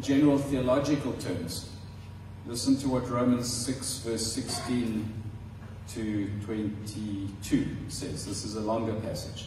general 0.00 0.36
theological 0.38 1.14
terms. 1.14 1.70
Listen 2.46 2.76
to 2.76 2.88
what 2.88 3.08
Romans 3.08 3.50
6, 3.50 3.98
verse 4.00 4.26
16 4.32 5.10
to 5.94 6.30
22 6.44 7.66
says. 7.88 8.26
This 8.26 8.44
is 8.44 8.56
a 8.56 8.60
longer 8.60 8.94
passage. 9.00 9.46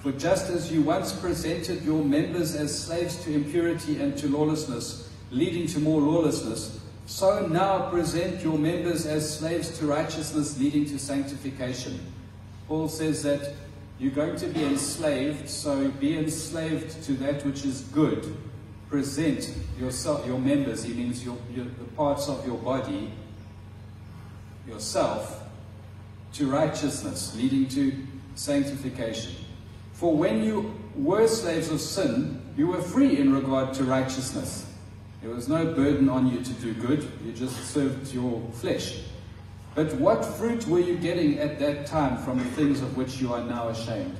For 0.00 0.12
just 0.12 0.48
as 0.50 0.72
you 0.72 0.80
once 0.80 1.12
presented 1.12 1.82
your 1.82 2.02
members 2.02 2.56
as 2.56 2.86
slaves 2.86 3.22
to 3.24 3.32
impurity 3.32 4.00
and 4.00 4.16
to 4.18 4.28
lawlessness, 4.28 5.10
leading 5.30 5.66
to 5.68 5.78
more 5.78 6.00
lawlessness, 6.00 6.80
so 7.04 7.46
now 7.46 7.90
present 7.90 8.40
your 8.40 8.56
members 8.56 9.04
as 9.04 9.38
slaves 9.38 9.78
to 9.78 9.86
righteousness, 9.86 10.58
leading 10.58 10.86
to 10.86 10.98
sanctification. 10.98 12.00
Paul 12.66 12.88
says 12.88 13.22
that 13.24 13.54
you're 13.98 14.12
going 14.12 14.36
to 14.36 14.46
be 14.46 14.64
enslaved, 14.64 15.48
so 15.48 15.88
be 15.90 16.16
enslaved 16.16 17.02
to 17.04 17.12
that 17.14 17.44
which 17.44 17.66
is 17.66 17.82
good. 17.92 18.34
Present 18.88 19.52
yourself, 19.78 20.26
your 20.26 20.38
members, 20.38 20.82
he 20.82 20.94
means 20.94 21.22
your, 21.22 21.36
your, 21.54 21.66
the 21.66 21.84
parts 21.96 22.28
of 22.28 22.46
your 22.46 22.56
body, 22.56 23.12
yourself, 24.66 25.42
to 26.32 26.46
righteousness, 26.48 27.36
leading 27.36 27.68
to 27.68 27.92
sanctification. 28.34 29.34
For 30.00 30.16
when 30.16 30.42
you 30.42 30.74
were 30.96 31.28
slaves 31.28 31.70
of 31.70 31.78
sin, 31.78 32.40
you 32.56 32.68
were 32.68 32.80
free 32.80 33.18
in 33.18 33.34
regard 33.34 33.74
to 33.74 33.84
righteousness. 33.84 34.64
There 35.20 35.30
was 35.30 35.46
no 35.46 35.74
burden 35.74 36.08
on 36.08 36.26
you 36.26 36.40
to 36.40 36.52
do 36.54 36.72
good, 36.72 37.06
you 37.22 37.32
just 37.32 37.66
served 37.66 38.10
your 38.14 38.40
flesh. 38.54 39.02
But 39.74 39.92
what 39.96 40.24
fruit 40.24 40.66
were 40.66 40.80
you 40.80 40.96
getting 40.96 41.38
at 41.38 41.58
that 41.58 41.84
time 41.84 42.16
from 42.16 42.38
the 42.38 42.46
things 42.46 42.80
of 42.80 42.96
which 42.96 43.20
you 43.20 43.34
are 43.34 43.44
now 43.44 43.68
ashamed? 43.68 44.16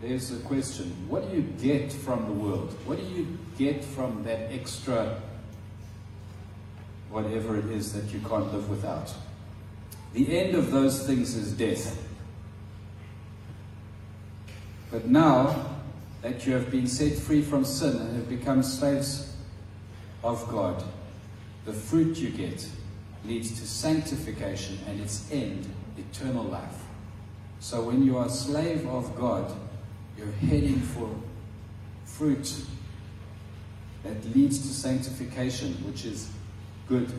There's 0.00 0.30
the 0.30 0.40
question. 0.40 0.92
What 1.08 1.30
do 1.30 1.36
you 1.36 1.42
get 1.62 1.92
from 1.92 2.26
the 2.26 2.32
world? 2.32 2.76
What 2.84 2.98
do 2.98 3.04
you 3.04 3.38
get 3.56 3.84
from 3.84 4.24
that 4.24 4.52
extra, 4.52 5.20
whatever 7.10 7.56
it 7.56 7.66
is 7.66 7.92
that 7.92 8.12
you 8.12 8.18
can't 8.28 8.52
live 8.52 8.68
without? 8.68 9.14
The 10.14 10.36
end 10.36 10.56
of 10.56 10.72
those 10.72 11.06
things 11.06 11.36
is 11.36 11.52
death. 11.52 12.08
But 14.92 15.06
now 15.06 15.70
that 16.20 16.46
you 16.46 16.52
have 16.52 16.70
been 16.70 16.86
set 16.86 17.14
free 17.14 17.40
from 17.40 17.64
sin 17.64 17.96
and 17.96 18.16
have 18.16 18.28
become 18.28 18.62
slaves 18.62 19.34
of 20.22 20.46
God, 20.48 20.84
the 21.64 21.72
fruit 21.72 22.18
you 22.18 22.28
get 22.28 22.68
leads 23.24 23.58
to 23.58 23.66
sanctification 23.66 24.78
and 24.86 25.00
its 25.00 25.32
end, 25.32 25.66
eternal 25.96 26.44
life. 26.44 26.84
So 27.58 27.82
when 27.82 28.04
you 28.04 28.18
are 28.18 28.26
a 28.26 28.30
slave 28.30 28.86
of 28.86 29.16
God, 29.16 29.50
you're 30.18 30.30
heading 30.32 30.80
for 30.80 31.08
fruit 32.04 32.54
that 34.02 34.22
leads 34.36 34.58
to 34.58 34.68
sanctification, 34.68 35.72
which 35.86 36.04
is 36.04 36.30
good 36.86 37.10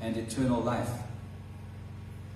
and 0.00 0.16
eternal 0.16 0.62
life. 0.62 0.88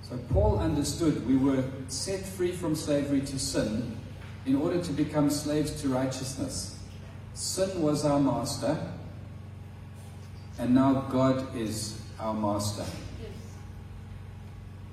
So 0.02 0.18
Paul 0.30 0.58
understood 0.58 1.26
we 1.26 1.36
were 1.36 1.64
set 1.88 2.26
free 2.26 2.52
from 2.52 2.74
slavery 2.76 3.22
to 3.22 3.38
sin 3.38 3.96
in 4.46 4.54
order 4.54 4.80
to 4.80 4.92
become 4.92 5.28
slaves 5.28 5.82
to 5.82 5.88
righteousness. 5.88 6.78
Sin 7.34 7.82
was 7.82 8.04
our 8.04 8.20
master, 8.20 8.78
and 10.58 10.74
now 10.74 11.06
God 11.10 11.54
is 11.56 12.00
our 12.18 12.32
master. 12.32 12.84
Yes. 13.20 13.30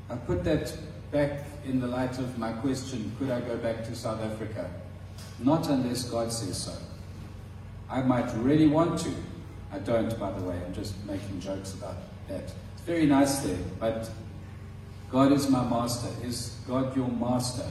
I 0.10 0.16
put 0.16 0.44
that 0.44 0.76
back 1.12 1.46
in 1.66 1.80
the 1.80 1.88
light 1.88 2.18
of 2.18 2.38
my 2.38 2.52
question 2.52 3.16
could 3.18 3.30
I 3.30 3.40
go 3.40 3.56
back 3.58 3.86
to 3.86 3.96
South 3.96 4.22
Africa? 4.22 4.70
Not 5.40 5.70
unless 5.70 6.04
God 6.04 6.32
says 6.32 6.58
so. 6.58 6.74
I 7.90 8.02
might 8.02 8.34
really 8.38 8.68
want 8.68 9.00
to. 9.02 9.14
I 9.72 9.80
don't, 9.80 10.20
by 10.20 10.32
the 10.32 10.44
way. 10.44 10.60
I'm 10.66 10.74
just 10.74 10.94
making 11.06 11.40
jokes 11.40 11.74
about 11.74 11.96
that. 12.28 12.44
It's 12.44 12.82
very 12.86 13.06
nice 13.06 13.40
there, 13.40 13.58
but 13.80 14.10
God 15.12 15.32
is 15.32 15.48
my 15.50 15.64
master. 15.64 16.10
Is 16.26 16.58
God 16.68 16.96
your 16.96 17.08
master? 17.08 17.66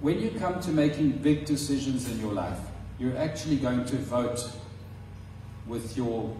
When 0.00 0.20
you 0.20 0.30
come 0.38 0.60
to 0.60 0.70
making 0.70 1.12
big 1.18 1.44
decisions 1.44 2.10
in 2.10 2.20
your 2.20 2.32
life, 2.32 2.58
you're 2.98 3.16
actually 3.16 3.56
going 3.56 3.84
to 3.86 3.96
vote 3.96 4.50
with 5.66 5.96
your, 5.96 6.34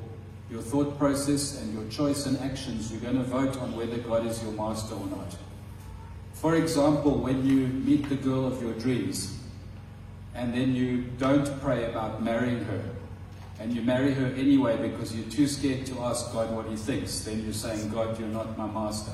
your 0.51 0.63
thought 0.63 0.99
process 0.99 1.61
and 1.61 1.75
your 1.75 1.89
choice 1.91 2.27
and 2.27 2.39
actions. 2.41 2.91
You're 2.91 3.01
going 3.01 3.17
to 3.17 3.25
vote 3.25 3.57
on 3.59 3.77
whether 3.77 3.99
God 3.99 4.27
is 4.27 4.43
your 4.43 4.53
master 4.53 4.95
or 4.95 5.07
not. 5.07 5.37
For 6.35 6.55
example, 6.55 7.19
when 7.19 7.47
you 7.47 7.67
meet 7.67 8.09
the 8.09 8.17
girl 8.17 8.47
of 8.47 8.63
your 8.63 8.75
dreams 8.75 9.39
and 10.35 10.53
then 10.53 10.75
you 10.75 11.03
don't 11.19 11.61
pray 11.61 11.91
about 11.91 12.23
marrying 12.23 12.63
her 12.65 12.85
and 13.59 13.73
you 13.73 13.81
marry 13.83 14.13
her 14.13 14.27
anyway 14.37 14.77
because 14.77 15.17
you're 15.17 15.31
too 15.31 15.47
scared 15.47 15.87
to 15.87 15.99
ask 16.01 16.31
God 16.33 16.51
what 16.55 16.67
he 16.67 16.77
thinks, 16.77 17.21
then 17.21 17.43
you're 17.43 17.55
saying, 17.55 17.89
God, 17.89 18.19
you're 18.19 18.29
not 18.29 18.57
my 18.59 18.67
master. 18.67 19.13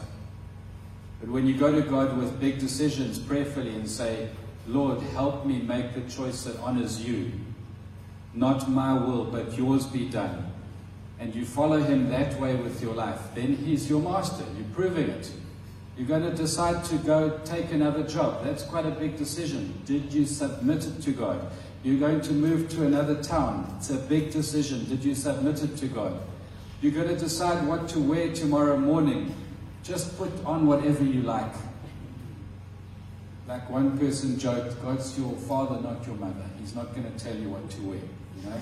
But 1.23 1.31
when 1.31 1.47
you 1.47 1.55
go 1.55 1.73
to 1.73 1.83
God 1.83 2.19
with 2.19 2.41
big 2.41 2.59
decisions 2.59 3.17
prayerfully 3.17 3.71
and 3.71 3.88
say, 3.88 4.29
Lord, 4.67 5.00
help 5.00 5.47
me 5.47 5.62
make 5.62 5.95
the 5.95 6.00
choice 6.12 6.43
that 6.43 6.59
honors 6.59 7.00
you, 7.00 7.31
not 8.35 8.69
my 8.69 8.93
will, 8.93 9.25
but 9.25 9.57
yours 9.57 9.87
be 9.87 10.09
done, 10.09 10.52
and 11.21 11.33
you 11.33 11.45
follow 11.45 11.79
him 11.79 12.11
that 12.11 12.41
way 12.41 12.57
with 12.57 12.83
your 12.83 12.93
life, 12.93 13.21
then 13.37 13.55
he's 13.55 13.88
your 13.88 14.02
master. 14.02 14.45
You're 14.57 14.75
proving 14.75 15.11
it. 15.11 15.31
You're 15.97 16.09
going 16.09 16.29
to 16.29 16.35
decide 16.37 16.85
to 16.87 16.97
go 16.97 17.38
take 17.45 17.71
another 17.71 18.02
job. 18.02 18.43
That's 18.43 18.64
quite 18.64 18.87
a 18.87 18.91
big 18.91 19.17
decision. 19.17 19.81
Did 19.87 20.12
you 20.12 20.26
submit 20.26 20.85
it 20.85 21.02
to 21.02 21.12
God? 21.12 21.52
You're 21.85 22.00
going 22.00 22.21
to 22.23 22.33
move 22.33 22.69
to 22.71 22.85
another 22.85 23.23
town. 23.23 23.73
It's 23.79 23.91
a 23.91 23.99
big 23.99 24.33
decision. 24.33 24.88
Did 24.88 25.05
you 25.05 25.14
submit 25.14 25.62
it 25.62 25.76
to 25.76 25.87
God? 25.87 26.21
You're 26.81 26.93
going 26.93 27.09
to 27.09 27.17
decide 27.17 27.64
what 27.69 27.88
to 27.91 28.00
wear 28.00 28.33
tomorrow 28.33 28.76
morning. 28.76 29.35
Just 29.82 30.16
put 30.16 30.30
on 30.44 30.66
whatever 30.66 31.04
you 31.04 31.22
like. 31.22 31.52
Like 33.48 33.68
one 33.68 33.98
person 33.98 34.38
joked, 34.38 34.80
God's 34.82 35.18
your 35.18 35.32
father, 35.32 35.80
not 35.80 36.06
your 36.06 36.14
mother. 36.16 36.44
He's 36.60 36.74
not 36.74 36.94
going 36.94 37.12
to 37.12 37.24
tell 37.24 37.36
you 37.36 37.48
what 37.48 37.68
to 37.70 37.82
wear. 37.82 37.98
You 37.98 38.48
know? 38.48 38.56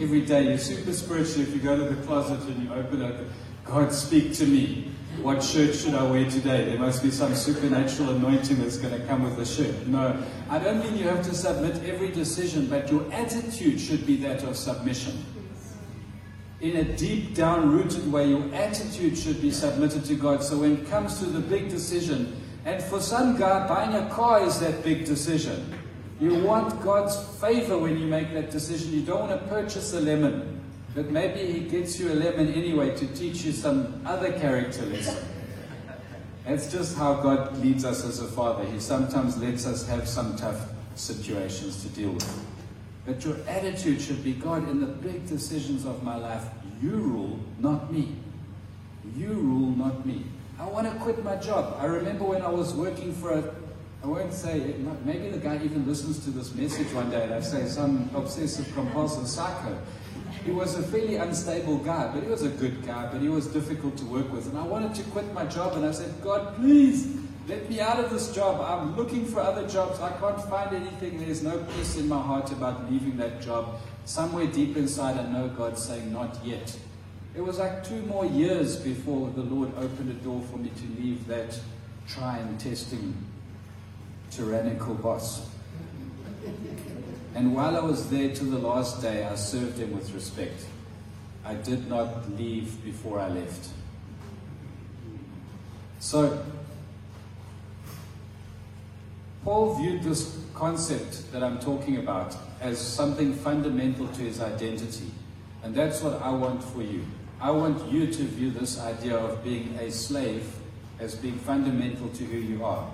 Every 0.00 0.22
day 0.22 0.48
you're 0.48 0.58
super 0.58 0.92
spiritual 0.92 1.42
if 1.42 1.54
you 1.54 1.60
go 1.60 1.76
to 1.76 1.94
the 1.94 2.02
closet 2.06 2.40
and 2.48 2.62
you 2.62 2.72
open 2.72 3.02
it, 3.02 3.26
God 3.64 3.92
speak 3.92 4.34
to 4.34 4.46
me. 4.46 4.90
What 5.22 5.42
shirt 5.42 5.74
should 5.74 5.94
I 5.94 6.02
wear 6.10 6.28
today? 6.30 6.64
There 6.64 6.78
must 6.78 7.02
be 7.02 7.10
some 7.10 7.34
supernatural 7.34 8.16
anointing 8.16 8.58
that's 8.58 8.76
going 8.76 8.98
to 8.98 9.06
come 9.06 9.22
with 9.22 9.36
the 9.36 9.44
shirt. 9.44 9.86
No, 9.86 10.22
I 10.50 10.58
don't 10.58 10.78
mean 10.80 10.96
you 10.96 11.08
have 11.08 11.24
to 11.24 11.34
submit 11.34 11.82
every 11.84 12.10
decision, 12.10 12.66
but 12.66 12.90
your 12.90 13.10
attitude 13.12 13.80
should 13.80 14.06
be 14.06 14.16
that 14.18 14.42
of 14.44 14.56
submission. 14.56 15.24
In 16.60 16.76
a 16.76 16.84
deep 16.84 17.34
down 17.34 17.70
rooted 17.70 18.10
way, 18.10 18.28
your 18.30 18.42
attitude 18.54 19.18
should 19.18 19.42
be 19.42 19.50
submitted 19.50 20.04
to 20.06 20.14
God. 20.14 20.42
So 20.42 20.58
when 20.58 20.78
it 20.78 20.88
comes 20.88 21.18
to 21.18 21.26
the 21.26 21.40
big 21.40 21.68
decision, 21.68 22.34
and 22.64 22.82
for 22.82 23.00
some 23.00 23.36
guy, 23.36 23.68
buying 23.68 23.94
a 23.94 24.08
car 24.10 24.42
is 24.42 24.58
that 24.60 24.82
big 24.82 25.04
decision. 25.04 25.74
You 26.18 26.42
want 26.42 26.82
God's 26.82 27.16
favor 27.40 27.76
when 27.76 27.98
you 27.98 28.06
make 28.06 28.32
that 28.32 28.50
decision. 28.50 28.92
You 28.92 29.02
don't 29.02 29.28
want 29.28 29.40
to 29.40 29.48
purchase 29.48 29.92
a 29.92 30.00
lemon. 30.00 30.60
But 30.94 31.10
maybe 31.10 31.52
He 31.52 31.60
gets 31.60 32.00
you 32.00 32.10
a 32.10 32.14
lemon 32.14 32.54
anyway 32.54 32.96
to 32.96 33.06
teach 33.08 33.44
you 33.44 33.52
some 33.52 34.00
other 34.06 34.32
character 34.32 34.86
lesson. 34.86 35.22
That's 36.46 36.72
just 36.72 36.96
how 36.96 37.14
God 37.14 37.58
leads 37.58 37.84
us 37.84 38.02
as 38.04 38.20
a 38.20 38.26
father. 38.28 38.64
He 38.64 38.80
sometimes 38.80 39.36
lets 39.36 39.66
us 39.66 39.86
have 39.88 40.08
some 40.08 40.36
tough 40.36 40.68
situations 40.94 41.82
to 41.82 41.88
deal 41.90 42.12
with. 42.12 42.55
But 43.06 43.24
your 43.24 43.36
attitude 43.46 44.00
should 44.00 44.24
be 44.24 44.32
God, 44.32 44.68
in 44.68 44.80
the 44.80 44.86
big 44.86 45.28
decisions 45.28 45.86
of 45.86 46.02
my 46.02 46.16
life, 46.16 46.44
you 46.82 46.90
rule, 46.90 47.40
not 47.60 47.92
me. 47.92 48.16
You 49.16 49.28
rule, 49.28 49.70
not 49.76 50.04
me. 50.04 50.24
I 50.58 50.66
want 50.66 50.92
to 50.92 50.98
quit 50.98 51.22
my 51.22 51.36
job. 51.36 51.76
I 51.78 51.84
remember 51.84 52.24
when 52.24 52.42
I 52.42 52.48
was 52.48 52.74
working 52.74 53.12
for 53.14 53.32
a, 53.32 53.54
I 54.02 54.06
won't 54.08 54.32
say, 54.32 54.58
it, 54.58 55.04
maybe 55.04 55.28
the 55.28 55.38
guy 55.38 55.56
even 55.62 55.86
listens 55.86 56.24
to 56.24 56.30
this 56.30 56.52
message 56.54 56.92
one 56.92 57.10
day 57.10 57.22
and 57.24 57.34
I 57.34 57.40
say 57.40 57.66
some 57.66 58.10
obsessive 58.14 58.72
compulsive 58.74 59.28
psycho. 59.28 59.78
He 60.44 60.50
was 60.50 60.76
a 60.76 60.82
fairly 60.82 61.16
unstable 61.16 61.78
guy, 61.78 62.10
but 62.12 62.22
he 62.22 62.28
was 62.28 62.42
a 62.42 62.48
good 62.48 62.84
guy, 62.86 63.08
but 63.12 63.20
he 63.20 63.28
was 63.28 63.46
difficult 63.46 63.96
to 63.98 64.04
work 64.04 64.32
with. 64.32 64.48
And 64.48 64.58
I 64.58 64.64
wanted 64.64 64.94
to 64.96 65.02
quit 65.10 65.32
my 65.32 65.44
job 65.44 65.74
and 65.74 65.84
I 65.84 65.92
said, 65.92 66.12
God, 66.22 66.56
please, 66.56 67.16
let 67.46 67.70
me 67.70 67.80
out 67.80 68.02
of 68.02 68.10
this 68.10 68.34
job. 68.34 68.60
I'm 68.60 68.96
looking 68.96 69.24
for 69.24 69.40
other 69.40 69.66
jobs. 69.68 70.00
I 70.00 70.10
can't 70.18 70.42
find 70.48 70.74
anything. 70.74 71.18
There's 71.18 71.42
no 71.42 71.58
peace 71.76 71.96
in 71.96 72.08
my 72.08 72.20
heart 72.20 72.50
about 72.50 72.90
leaving 72.90 73.16
that 73.18 73.40
job. 73.40 73.78
Somewhere 74.04 74.46
deep 74.46 74.76
inside, 74.76 75.16
I 75.16 75.30
know 75.30 75.48
God's 75.48 75.84
saying, 75.84 76.12
not 76.12 76.38
yet. 76.44 76.76
It 77.36 77.40
was 77.40 77.58
like 77.58 77.84
two 77.86 78.02
more 78.02 78.26
years 78.26 78.76
before 78.76 79.30
the 79.30 79.42
Lord 79.42 79.70
opened 79.76 80.10
a 80.10 80.24
door 80.24 80.42
for 80.50 80.56
me 80.56 80.70
to 80.70 81.02
leave 81.02 81.26
that 81.28 81.58
trying, 82.08 82.56
testing, 82.58 83.14
tyrannical 84.30 84.94
boss. 84.94 85.48
And 87.34 87.54
while 87.54 87.76
I 87.76 87.80
was 87.80 88.08
there 88.08 88.34
to 88.34 88.44
the 88.44 88.58
last 88.58 89.02
day, 89.02 89.24
I 89.24 89.34
served 89.34 89.78
him 89.78 89.92
with 89.94 90.12
respect. 90.14 90.64
I 91.44 91.54
did 91.54 91.88
not 91.88 92.30
leave 92.36 92.82
before 92.82 93.20
I 93.20 93.28
left. 93.28 93.68
So, 96.00 96.44
Paul 99.46 99.76
viewed 99.76 100.02
this 100.02 100.36
concept 100.56 101.30
that 101.30 101.40
I'm 101.40 101.60
talking 101.60 101.98
about 101.98 102.36
as 102.60 102.80
something 102.80 103.32
fundamental 103.32 104.08
to 104.08 104.22
his 104.22 104.40
identity. 104.40 105.12
And 105.62 105.72
that's 105.72 106.02
what 106.02 106.20
I 106.20 106.30
want 106.30 106.64
for 106.64 106.82
you. 106.82 107.04
I 107.40 107.52
want 107.52 107.88
you 107.88 108.08
to 108.08 108.22
view 108.24 108.50
this 108.50 108.80
idea 108.80 109.16
of 109.16 109.44
being 109.44 109.78
a 109.78 109.92
slave 109.92 110.52
as 110.98 111.14
being 111.14 111.38
fundamental 111.38 112.08
to 112.08 112.24
who 112.24 112.38
you 112.38 112.64
are. 112.64 112.90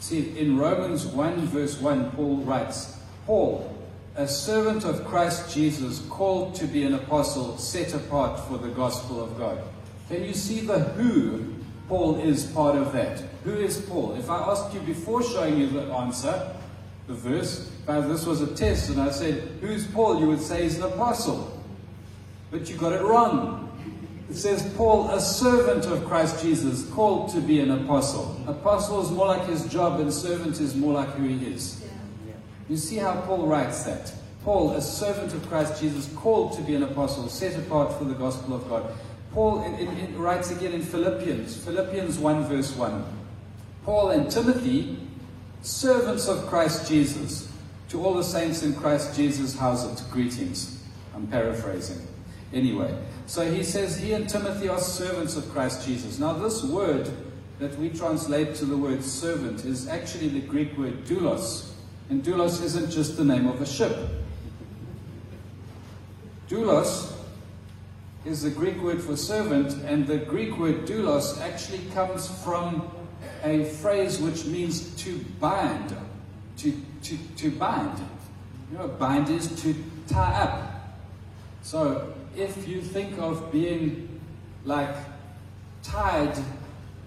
See, 0.00 0.36
in 0.36 0.58
Romans 0.58 1.06
1, 1.06 1.36
verse 1.46 1.80
1, 1.80 2.10
Paul 2.10 2.38
writes, 2.38 2.98
Paul, 3.24 3.72
a 4.16 4.26
servant 4.26 4.84
of 4.84 5.04
Christ 5.04 5.54
Jesus, 5.54 6.00
called 6.10 6.56
to 6.56 6.66
be 6.66 6.82
an 6.82 6.94
apostle, 6.94 7.58
set 7.58 7.94
apart 7.94 8.40
for 8.48 8.58
the 8.58 8.70
gospel 8.70 9.22
of 9.22 9.38
God. 9.38 9.62
Can 10.08 10.24
you 10.24 10.34
see 10.34 10.62
the 10.62 10.80
who 10.80 11.55
Paul 11.88 12.20
is 12.20 12.46
part 12.46 12.76
of 12.76 12.92
that? 12.92 13.22
Who 13.44 13.54
is 13.54 13.80
Paul? 13.80 14.14
If 14.14 14.28
I 14.28 14.38
asked 14.38 14.74
you 14.74 14.80
before 14.80 15.22
showing 15.22 15.58
you 15.58 15.68
the 15.68 15.82
answer, 15.92 16.52
the 17.06 17.14
verse, 17.14 17.70
if 17.88 18.08
this 18.08 18.26
was 18.26 18.40
a 18.40 18.54
test 18.54 18.90
and 18.90 19.00
I 19.00 19.10
said, 19.10 19.34
Who's 19.60 19.86
Paul? 19.86 20.20
you 20.20 20.26
would 20.26 20.40
say 20.40 20.64
he's 20.64 20.76
an 20.78 20.82
apostle. 20.82 21.52
But 22.50 22.68
you 22.68 22.76
got 22.76 22.92
it 22.92 23.02
wrong. 23.02 23.62
It 24.28 24.34
says, 24.34 24.74
Paul, 24.76 25.10
a 25.10 25.20
servant 25.20 25.86
of 25.86 26.04
Christ 26.04 26.42
Jesus, 26.42 26.88
called 26.90 27.30
to 27.30 27.40
be 27.40 27.60
an 27.60 27.70
apostle. 27.70 28.36
Apostle 28.48 29.02
is 29.02 29.10
more 29.12 29.26
like 29.26 29.46
his 29.46 29.66
job, 29.66 30.00
and 30.00 30.12
servant 30.12 30.60
is 30.60 30.74
more 30.74 30.94
like 30.94 31.08
who 31.10 31.28
he 31.28 31.46
is. 31.46 31.84
You 32.68 32.76
see 32.76 32.96
how 32.96 33.20
Paul 33.20 33.46
writes 33.46 33.84
that? 33.84 34.12
Paul, 34.42 34.72
a 34.72 34.82
servant 34.82 35.32
of 35.32 35.48
Christ 35.48 35.80
Jesus, 35.80 36.12
called 36.16 36.56
to 36.56 36.62
be 36.62 36.74
an 36.74 36.82
apostle, 36.82 37.28
set 37.28 37.56
apart 37.56 37.92
for 37.96 38.04
the 38.04 38.14
gospel 38.14 38.54
of 38.54 38.68
God. 38.68 38.92
Paul 39.32 39.62
in, 39.64 39.74
in, 39.74 39.96
in, 39.98 40.18
writes 40.18 40.50
again 40.50 40.72
in 40.72 40.82
Philippians, 40.82 41.56
Philippians 41.64 42.18
1, 42.18 42.44
verse 42.44 42.74
1. 42.74 43.04
Paul 43.84 44.10
and 44.10 44.30
Timothy, 44.30 44.98
servants 45.62 46.28
of 46.28 46.46
Christ 46.46 46.88
Jesus, 46.88 47.52
to 47.88 48.04
all 48.04 48.14
the 48.14 48.24
saints 48.24 48.62
in 48.62 48.74
Christ 48.74 49.14
Jesus, 49.14 49.56
how's 49.56 49.84
it? 49.84 50.02
Greetings. 50.10 50.82
I'm 51.14 51.26
paraphrasing. 51.28 52.06
Anyway, 52.52 52.96
so 53.26 53.50
he 53.50 53.62
says 53.62 53.98
he 53.98 54.12
and 54.12 54.28
Timothy 54.28 54.68
are 54.68 54.78
servants 54.78 55.36
of 55.36 55.48
Christ 55.50 55.86
Jesus. 55.86 56.18
Now, 56.18 56.32
this 56.32 56.62
word 56.62 57.10
that 57.58 57.76
we 57.78 57.88
translate 57.90 58.54
to 58.56 58.64
the 58.64 58.76
word 58.76 59.02
servant 59.02 59.64
is 59.64 59.88
actually 59.88 60.28
the 60.28 60.40
Greek 60.40 60.76
word 60.76 61.04
doulos. 61.04 61.70
And 62.10 62.22
doulos 62.22 62.62
isn't 62.62 62.90
just 62.90 63.16
the 63.16 63.24
name 63.24 63.46
of 63.46 63.60
a 63.60 63.66
ship. 63.66 63.96
Doulos 66.48 67.15
is 68.26 68.42
the 68.42 68.50
Greek 68.50 68.82
word 68.82 69.00
for 69.00 69.16
servant, 69.16 69.72
and 69.84 70.06
the 70.06 70.18
Greek 70.18 70.58
word 70.58 70.84
doulos 70.84 71.40
actually 71.40 71.84
comes 71.94 72.28
from 72.42 72.90
a 73.44 73.64
phrase 73.64 74.18
which 74.18 74.44
means 74.46 74.94
to 74.96 75.18
bind. 75.40 75.96
To, 76.58 76.72
to, 77.02 77.18
to 77.36 77.50
bind. 77.50 77.98
You 78.72 78.78
know, 78.78 78.88
bind 78.88 79.28
is 79.28 79.62
to 79.62 79.74
tie 80.08 80.42
up. 80.42 80.96
So 81.62 82.14
if 82.36 82.66
you 82.66 82.80
think 82.80 83.18
of 83.18 83.52
being 83.52 84.20
like 84.64 84.94
tied 85.82 86.36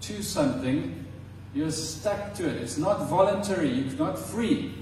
to 0.01 0.23
something, 0.23 1.05
you're 1.53 1.71
stuck 1.71 2.33
to 2.35 2.47
it. 2.47 2.57
It's 2.57 2.77
not 2.77 3.07
voluntary, 3.09 3.69
you're 3.69 3.97
not 3.97 4.17
free. 4.17 4.73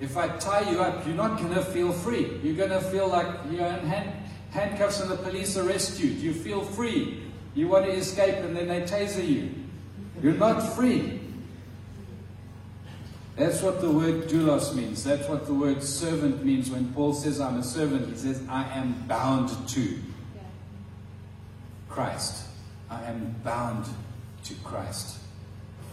If 0.00 0.16
I 0.16 0.28
tie 0.38 0.70
you 0.70 0.80
up, 0.80 1.06
you're 1.06 1.16
not 1.16 1.38
going 1.38 1.54
to 1.54 1.62
feel 1.62 1.92
free. 1.92 2.38
You're 2.42 2.56
going 2.56 2.70
to 2.70 2.80
feel 2.80 3.08
like 3.08 3.28
you're 3.50 3.66
in 3.66 3.86
hand, 3.86 4.12
handcuffs 4.50 5.00
and 5.00 5.10
the 5.10 5.16
police 5.16 5.56
arrest 5.56 6.00
you. 6.00 6.08
You 6.08 6.32
feel 6.32 6.62
free. 6.62 7.22
You 7.54 7.68
want 7.68 7.86
to 7.86 7.92
escape 7.92 8.36
and 8.36 8.56
then 8.56 8.68
they 8.68 8.82
taser 8.82 9.26
you. 9.26 9.50
You're 10.22 10.34
not 10.34 10.60
free. 10.74 11.20
That's 13.36 13.60
what 13.60 13.82
the 13.82 13.90
word 13.90 14.28
doulos 14.28 14.74
means. 14.74 15.04
That's 15.04 15.28
what 15.28 15.46
the 15.46 15.52
word 15.52 15.82
servant 15.82 16.44
means. 16.44 16.70
When 16.70 16.92
Paul 16.94 17.12
says, 17.12 17.38
I'm 17.38 17.58
a 17.58 17.62
servant, 17.62 18.08
he 18.08 18.16
says, 18.16 18.42
I 18.48 18.64
am 18.78 18.94
bound 19.06 19.50
to 19.70 19.98
Christ. 21.88 22.46
I 22.90 23.02
am 23.04 23.34
bound 23.44 23.84
to 24.44 24.54
Christ. 24.64 25.18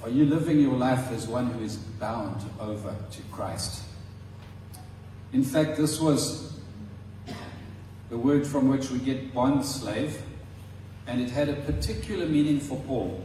Are 0.04 0.10
you 0.10 0.26
living 0.26 0.60
your 0.60 0.76
life 0.76 1.12
as 1.12 1.28
one 1.28 1.48
who 1.48 1.64
is 1.64 1.76
bound 1.78 2.42
over 2.60 2.96
to 3.12 3.22
Christ? 3.32 3.84
In 5.34 5.44
fact, 5.44 5.76
this 5.76 6.00
was 6.00 6.53
the 8.10 8.18
word 8.18 8.46
from 8.46 8.68
which 8.68 8.90
we 8.90 9.00
get 9.00 9.34
bond 9.34 9.66
slave, 9.66 10.22
and 11.08 11.22
it 11.22 11.30
had 11.30 11.50
a 11.50 11.54
particular 11.54 12.26
meaning 12.26 12.60
for 12.60 12.80
Paul. 12.82 13.24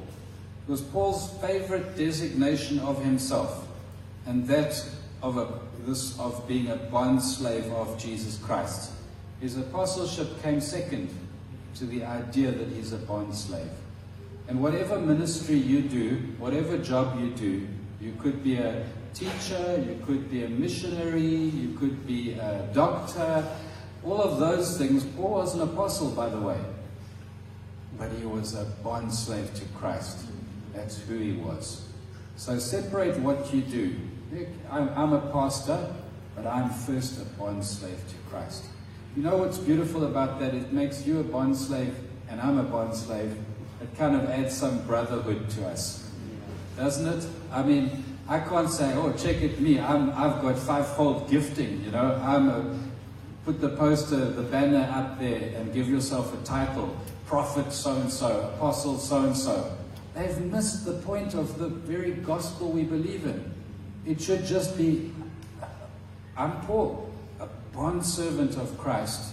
It 0.67 0.71
was 0.71 0.83
Paul's 0.83 1.31
favorite 1.41 1.97
designation 1.97 2.79
of 2.81 3.03
himself 3.03 3.67
and 4.27 4.47
that 4.47 4.85
of 5.23 5.39
a, 5.39 5.49
this 5.87 6.19
of 6.19 6.47
being 6.47 6.69
a 6.69 6.77
bond 6.77 7.23
slave 7.23 7.73
of 7.73 7.99
Jesus 7.99 8.37
Christ. 8.39 8.93
His 9.41 9.57
apostleship 9.57 10.43
came 10.43 10.61
second 10.61 11.09
to 11.77 11.87
the 11.87 12.05
idea 12.05 12.53
that 12.53 12.69
he's 12.69 12.93
a 12.93 12.99
bond 12.99 13.35
slave. 13.35 13.71
And 14.49 14.63
whatever 14.63 14.99
ministry 14.99 15.57
you 15.57 15.83
do, 15.83 16.17
whatever 16.39 16.77
job 16.79 17.19
you 17.21 17.31
do, 17.31 17.67
you 18.01 18.13
could 18.21 18.45
be 18.45 18.57
a 18.57 18.85
teacher, 19.15 19.83
you 19.87 20.01
could 20.07 20.31
be 20.31 20.45
a 20.45 20.49
missionary, 20.49 21.23
you 21.23 21.77
could 21.79 22.07
be 22.07 22.33
a 22.33 22.69
doctor, 22.73 23.45
all 24.05 24.23
of 24.23 24.39
those 24.39 24.79
things. 24.79 25.05
Paul 25.05 25.31
was 25.31 25.55
an 25.55 25.63
apostle, 25.63 26.11
by 26.11 26.29
the 26.29 26.41
way, 26.41 26.59
but 27.99 28.11
he 28.13 28.27
was 28.27 28.55
a 28.55 28.65
bond 28.83 29.13
slave 29.13 29.53
to 29.55 29.65
Christ. 29.77 30.27
That's 30.75 30.99
who 31.03 31.19
he 31.19 31.33
was. 31.33 31.89
So 32.37 32.59
separate 32.59 33.19
what 33.19 33.53
you 33.53 33.63
do 33.63 33.95
I'm 34.71 35.13
a 35.13 35.21
pastor, 35.33 35.95
but 36.37 36.47
I'm 36.47 36.71
first 36.71 37.21
a 37.21 37.25
bond 37.25 37.65
slave 37.65 37.99
to 38.09 38.15
Christ. 38.31 38.67
You 39.17 39.23
know 39.23 39.39
what's 39.39 39.59
beautiful 39.59 40.05
about 40.05 40.39
that? 40.41 40.55
It 40.55 40.73
makes 40.73 41.07
you 41.07 41.21
a 41.21 41.25
bond 41.25 41.57
slave 41.57 41.95
and 42.29 42.41
I'm 42.41 42.59
a 42.59 42.63
bond 42.63 42.95
slave, 42.95 43.37
it 43.81 43.97
kind 43.97 44.15
of 44.15 44.29
adds 44.29 44.55
some 44.55 44.87
brotherhood 44.87 45.49
to 45.51 45.67
us, 45.67 46.11
doesn't 46.77 47.07
it? 47.07 47.27
I 47.51 47.63
mean, 47.63 48.05
I 48.29 48.39
can't 48.41 48.69
say, 48.69 48.93
oh, 48.95 49.13
check 49.13 49.37
it 49.37 49.61
me, 49.61 49.81
I'm, 49.81 50.11
I've 50.11 50.43
got 50.43 50.59
fivefold 50.59 51.31
gifting, 51.31 51.83
you 51.85 51.91
know, 51.91 52.21
I'm 52.23 52.49
a, 52.51 52.79
put 53.49 53.63
the 53.63 53.77
poster, 53.79 54.27
the 54.27 54.43
banner 54.43 54.87
up 54.95 55.19
there 55.19 55.41
and 55.57 55.73
give 55.73 55.89
yourself 55.89 56.39
a 56.39 56.45
title, 56.45 56.95
prophet 57.25 57.73
so-and-so, 57.73 58.53
apostle 58.55 58.99
so-and-so. 58.99 59.75
They've 60.15 60.39
missed 60.39 60.85
the 60.85 60.93
point 60.99 61.33
of 61.33 61.59
the 61.59 61.69
very 61.69 62.11
gospel 62.11 62.71
we 62.71 62.83
believe 62.83 63.25
in. 63.25 63.51
It 64.05 64.21
should 64.21 64.45
just 64.45 64.77
be, 64.77 65.15
I'm 66.37 66.61
Paul, 66.67 67.11
a 67.41 67.47
bondservant 67.73 68.59
of 68.59 68.77
Christ, 68.77 69.33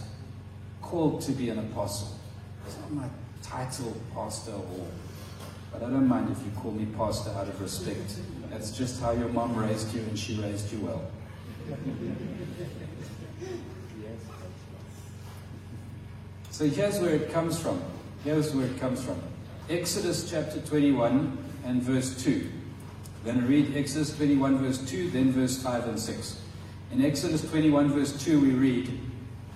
called 0.82 1.20
to 1.24 1.34
be 1.34 1.50
an 1.50 1.60
apostle. 1.60 2.18
It's 2.66 2.78
not 2.78 2.94
my 2.94 3.10
title, 3.44 3.98
pastor, 4.14 4.54
or, 4.54 4.88
but 5.74 5.84
I 5.84 5.90
don't 5.90 6.08
mind 6.08 6.32
if 6.32 6.42
you 6.42 6.52
call 6.62 6.72
me 6.72 6.86
pastor 6.98 7.32
out 7.32 7.50
of 7.50 7.60
respect. 7.60 8.18
That's 8.50 8.72
just 8.72 9.02
how 9.02 9.12
your 9.12 9.28
mom 9.28 9.58
raised 9.58 9.94
you, 9.94 10.00
and 10.04 10.18
she 10.18 10.40
raised 10.40 10.72
you 10.72 10.80
well. 10.80 11.04
So 16.56 16.70
here's 16.70 17.02
where 17.02 17.14
it 17.14 17.34
comes 17.34 17.60
from. 17.60 17.84
Here's 18.24 18.56
where 18.56 18.66
it 18.66 18.80
comes 18.80 19.04
from. 19.04 19.22
Exodus 19.70 20.32
chapter 20.32 20.62
21 20.62 21.38
and 21.66 21.82
verse 21.84 22.24
2. 22.24 22.50
We're 23.26 23.34
going 23.34 23.44
to 23.44 23.50
read 23.50 23.76
Exodus 23.76 24.16
21 24.16 24.60
verse 24.60 24.78
2, 24.90 25.10
then 25.10 25.34
verse 25.34 25.62
5 25.62 25.90
and 25.90 26.00
6. 26.00 26.42
In 26.94 27.04
Exodus 27.04 27.42
21 27.50 27.90
verse 27.90 28.24
2 28.24 28.40
we 28.40 28.52
read, 28.52 28.88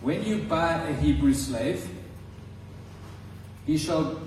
When 0.01 0.25
you 0.25 0.39
buy 0.39 0.73
a 0.73 0.93
Hebrew 0.93 1.33
slave, 1.33 1.89
he 3.65 3.77
shall 3.77 4.19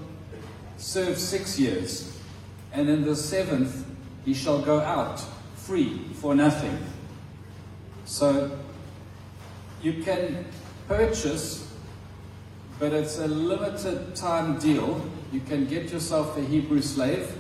serve 0.79 1.19
six 1.19 1.61
years, 1.61 2.19
and 2.73 2.89
in 2.89 3.05
the 3.05 3.15
seventh 3.15 3.85
he 4.25 4.33
shall 4.33 4.63
go 4.63 4.81
out 4.81 5.23
free 5.57 6.07
for 6.15 6.35
nothing. 6.35 6.79
So 8.07 8.59
you 9.83 10.03
can 10.03 10.47
purchase, 10.89 11.62
but 12.83 12.93
it's 12.93 13.17
a 13.19 13.29
limited 13.29 14.13
time 14.17 14.59
deal. 14.59 15.09
You 15.31 15.39
can 15.39 15.67
get 15.67 15.93
yourself 15.93 16.37
a 16.37 16.41
Hebrew 16.41 16.83
slave. 16.83 17.33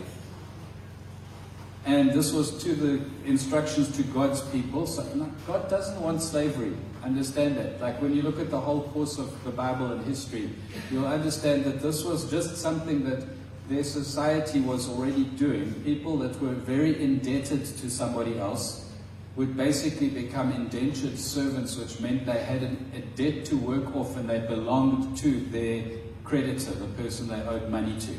And 1.85 2.13
this 2.13 2.33
was 2.33 2.63
to 2.63 2.77
the 2.77 3.05
instructions 3.29 3.97
to 3.97 4.05
God's 4.05 4.41
people. 4.41 4.87
So 4.87 5.03
God 5.49 5.69
doesn't 5.69 6.01
want 6.01 6.23
slavery. 6.23 6.77
Understand 7.03 7.57
that. 7.57 7.81
Like 7.81 8.01
when 8.01 8.15
you 8.15 8.23
look 8.23 8.39
at 8.39 8.53
the 8.53 8.61
whole 8.61 8.83
course 8.91 9.19
of 9.19 9.43
the 9.43 9.51
Bible 9.51 9.91
and 9.91 10.05
history, 10.05 10.49
you'll 10.93 11.09
understand 11.09 11.65
that 11.65 11.83
this 11.83 12.05
was 12.05 12.31
just 12.31 12.57
something 12.59 13.03
that 13.11 13.27
their 13.69 13.83
society 13.83 14.61
was 14.61 14.89
already 14.89 15.25
doing. 15.25 15.75
People 15.83 16.19
that 16.19 16.41
were 16.41 16.55
very 16.55 17.03
indebted 17.03 17.67
to 17.67 17.91
somebody 17.91 18.39
else 18.39 18.92
would 19.37 19.57
basically 19.57 20.09
become 20.09 20.53
indentured 20.53 21.18
servants, 21.18 21.77
which 21.77 22.01
meant 22.01 22.27
they 22.27 22.42
had 22.42 22.62
a 22.62 23.01
debt 23.16 23.45
to 23.47 23.57
work 23.57 23.97
off 23.97 24.16
and 24.16 24.29
they 24.29 24.40
belonged 24.40 25.16
to 25.18 25.40
their 25.47 25.85
creditor, 26.25 26.73
the 26.73 26.87
person 27.03 27.29
they 27.29 27.40
owed 27.42 27.68
money 27.71 27.99
to. 28.01 28.12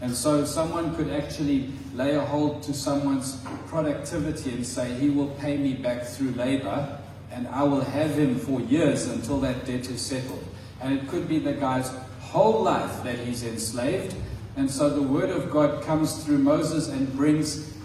And 0.00 0.14
so 0.14 0.44
someone 0.44 0.94
could 0.96 1.10
actually 1.10 1.70
lay 1.94 2.16
a 2.16 2.20
hold 2.20 2.62
to 2.64 2.74
someone's 2.74 3.40
productivity 3.68 4.50
and 4.52 4.66
say, 4.66 4.92
he 4.94 5.08
will 5.08 5.28
pay 5.40 5.56
me 5.56 5.74
back 5.74 6.04
through 6.04 6.32
labor 6.32 6.98
and 7.30 7.48
I 7.48 7.62
will 7.62 7.80
have 7.80 8.18
him 8.18 8.38
for 8.38 8.60
years 8.60 9.06
until 9.06 9.40
that 9.40 9.64
debt 9.64 9.88
is 9.88 10.00
settled. 10.00 10.44
And 10.80 10.98
it 10.98 11.08
could 11.08 11.28
be 11.28 11.38
the 11.38 11.54
guy's 11.54 11.90
whole 12.20 12.62
life 12.62 13.02
that 13.04 13.18
he's 13.18 13.44
enslaved. 13.44 14.14
And 14.56 14.70
so 14.70 14.90
the 14.90 15.02
word 15.02 15.30
of 15.30 15.50
God 15.50 15.82
comes 15.84 16.24
through 16.24 16.38
Moses 16.38 16.88
and 16.88 17.14
brings 17.14 17.75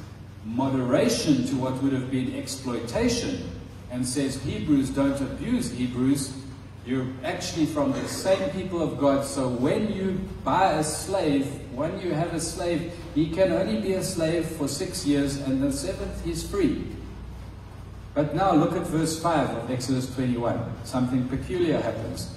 moderation 0.51 1.45
to 1.47 1.55
what 1.55 1.81
would 1.81 1.93
have 1.93 2.11
been 2.11 2.35
exploitation 2.35 3.49
and 3.89 4.05
says, 4.05 4.41
Hebrews 4.43 4.89
don't 4.89 5.19
abuse 5.19 5.71
Hebrews. 5.71 6.33
You're 6.85 7.07
actually 7.23 7.67
from 7.67 7.91
the 7.91 8.07
same 8.07 8.49
people 8.51 8.81
of 8.81 8.97
God. 8.97 9.25
So 9.25 9.47
when 9.47 9.93
you 9.93 10.19
buy 10.43 10.73
a 10.73 10.83
slave, 10.83 11.45
when 11.73 11.99
you 12.01 12.13
have 12.13 12.33
a 12.33 12.39
slave, 12.39 12.93
he 13.13 13.29
can 13.29 13.51
only 13.51 13.79
be 13.81 13.93
a 13.93 14.03
slave 14.03 14.45
for 14.45 14.67
six 14.67 15.05
years, 15.05 15.37
and 15.37 15.61
the 15.61 15.71
seventh 15.71 16.23
he's 16.25 16.47
free. 16.47 16.87
But 18.13 18.35
now 18.35 18.53
look 18.53 18.73
at 18.73 18.87
verse 18.87 19.21
5 19.21 19.49
of 19.49 19.71
Exodus 19.71 20.13
21. 20.15 20.85
Something 20.85 21.27
peculiar 21.27 21.79
happens. 21.79 22.35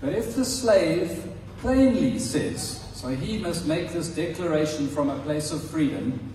But 0.00 0.12
if 0.12 0.36
the 0.36 0.44
slave 0.44 1.32
plainly 1.58 2.18
says, 2.18 2.80
so 2.92 3.08
he 3.08 3.38
must 3.38 3.66
make 3.66 3.90
this 3.90 4.08
declaration 4.08 4.88
from 4.88 5.10
a 5.10 5.18
place 5.20 5.50
of 5.50 5.62
freedom 5.62 6.33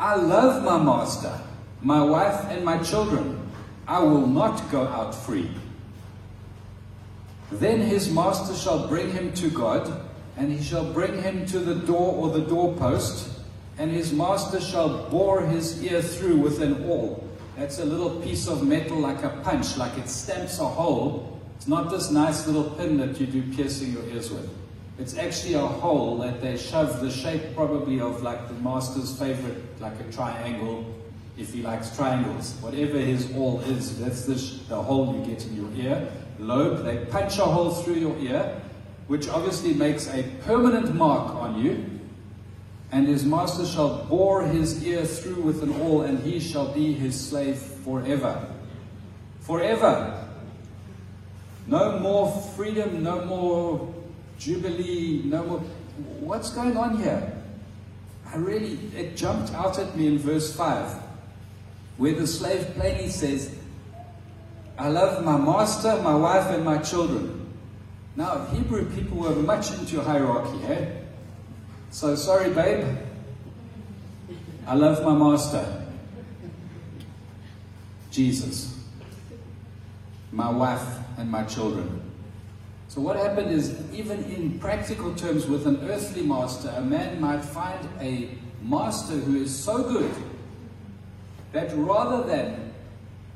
I 0.00 0.16
love 0.16 0.64
my 0.64 0.82
master, 0.82 1.40
my 1.80 2.02
wife, 2.02 2.46
and 2.50 2.64
my 2.64 2.82
children. 2.82 3.38
I 3.86 4.00
will 4.00 4.26
not 4.26 4.68
go 4.72 4.88
out 4.88 5.14
free. 5.14 5.50
Then 7.52 7.80
his 7.80 8.10
master 8.10 8.54
shall 8.54 8.88
bring 8.88 9.12
him 9.12 9.32
to 9.34 9.50
God, 9.50 10.04
and 10.36 10.50
he 10.50 10.60
shall 10.62 10.92
bring 10.92 11.22
him 11.22 11.46
to 11.46 11.60
the 11.60 11.74
door 11.74 12.14
or 12.14 12.30
the 12.30 12.46
doorpost 12.46 13.40
and 13.80 13.90
his 13.90 14.12
master 14.12 14.60
shall 14.60 15.08
bore 15.08 15.40
his 15.40 15.82
ear 15.82 16.02
through 16.02 16.36
with 16.36 16.60
an 16.60 16.84
awl. 16.84 17.26
That's 17.56 17.78
a 17.78 17.84
little 17.84 18.20
piece 18.20 18.46
of 18.46 18.62
metal 18.62 18.98
like 18.98 19.24
a 19.24 19.30
punch, 19.42 19.78
like 19.78 19.96
it 19.96 20.06
stamps 20.06 20.58
a 20.58 20.66
hole. 20.66 21.40
It's 21.56 21.66
not 21.66 21.88
this 21.88 22.10
nice 22.10 22.46
little 22.46 22.70
pin 22.72 22.98
that 22.98 23.18
you 23.18 23.26
do 23.26 23.42
piercing 23.54 23.94
your 23.94 24.04
ears 24.04 24.30
with. 24.30 24.50
It's 25.00 25.16
actually 25.16 25.54
a 25.54 25.66
hole 25.66 26.18
that 26.18 26.40
they 26.40 26.56
shove 26.56 27.00
the 27.00 27.10
shape 27.10 27.54
probably 27.54 28.00
of 28.00 28.22
like 28.22 28.46
the 28.48 28.54
master's 28.54 29.18
favorite, 29.18 29.80
like 29.80 29.98
a 29.98 30.12
triangle, 30.12 30.84
if 31.38 31.52
he 31.52 31.62
likes 31.62 31.96
triangles. 31.96 32.54
Whatever 32.60 32.98
his 32.98 33.34
awl 33.34 33.60
is, 33.60 33.98
that's 33.98 34.26
the, 34.26 34.34
the 34.68 34.80
hole 34.80 35.16
you 35.16 35.24
get 35.24 35.46
in 35.46 35.56
your 35.56 35.72
ear. 35.74 36.12
Lobe, 36.38 36.84
they 36.84 37.04
punch 37.06 37.38
a 37.38 37.44
hole 37.44 37.70
through 37.70 37.94
your 37.94 38.16
ear, 38.18 38.60
which 39.06 39.28
obviously 39.28 39.74
makes 39.74 40.06
a 40.08 40.22
permanent 40.44 40.94
mark 40.94 41.34
on 41.34 41.62
you 41.62 42.00
and 42.92 43.06
his 43.06 43.24
master 43.24 43.64
shall 43.64 44.04
bore 44.06 44.42
his 44.42 44.84
ear 44.84 45.04
through 45.04 45.42
with 45.42 45.62
an 45.62 45.72
awl, 45.80 46.02
and 46.02 46.18
he 46.20 46.40
shall 46.40 46.72
be 46.72 46.92
his 46.92 47.28
slave 47.28 47.56
forever. 47.56 48.44
Forever. 49.40 50.28
No 51.66 52.00
more 52.00 52.32
freedom, 52.56 53.02
no 53.02 53.24
more 53.24 53.94
jubilee, 54.40 55.22
no 55.24 55.44
more. 55.44 55.58
What's 56.18 56.50
going 56.50 56.76
on 56.76 56.96
here? 56.96 57.36
I 58.26 58.36
really, 58.36 58.78
it 58.96 59.16
jumped 59.16 59.52
out 59.52 59.78
at 59.78 59.96
me 59.96 60.06
in 60.06 60.18
verse 60.18 60.54
5, 60.56 60.94
where 61.98 62.14
the 62.14 62.26
slave 62.26 62.74
plainly 62.74 63.08
says, 63.08 63.54
I 64.78 64.88
love 64.88 65.22
my 65.24 65.36
master, 65.36 66.00
my 66.02 66.14
wife, 66.14 66.46
and 66.46 66.64
my 66.64 66.78
children. 66.78 67.54
Now, 68.16 68.46
Hebrew 68.46 68.90
people 68.94 69.18
were 69.18 69.34
much 69.34 69.72
into 69.72 70.00
hierarchy, 70.00 70.64
eh? 70.64 70.90
So 71.90 72.16
sorry, 72.16 72.50
babe. 72.50 72.86
I 74.66 74.74
love 74.74 75.04
my 75.04 75.14
master. 75.14 75.84
Jesus. 78.10 78.78
My 80.32 80.50
wife 80.50 80.86
and 81.18 81.30
my 81.30 81.42
children. 81.44 82.09
So 82.90 83.00
what 83.00 83.14
happened 83.14 83.52
is, 83.52 83.72
even 83.94 84.24
in 84.24 84.58
practical 84.58 85.14
terms, 85.14 85.46
with 85.46 85.64
an 85.68 85.88
earthly 85.88 86.22
master, 86.22 86.74
a 86.76 86.80
man 86.80 87.20
might 87.20 87.44
find 87.44 87.88
a 88.00 88.30
master 88.64 89.12
who 89.14 89.36
is 89.36 89.54
so 89.54 89.84
good 89.84 90.10
that 91.52 91.70
rather 91.76 92.26
than 92.26 92.72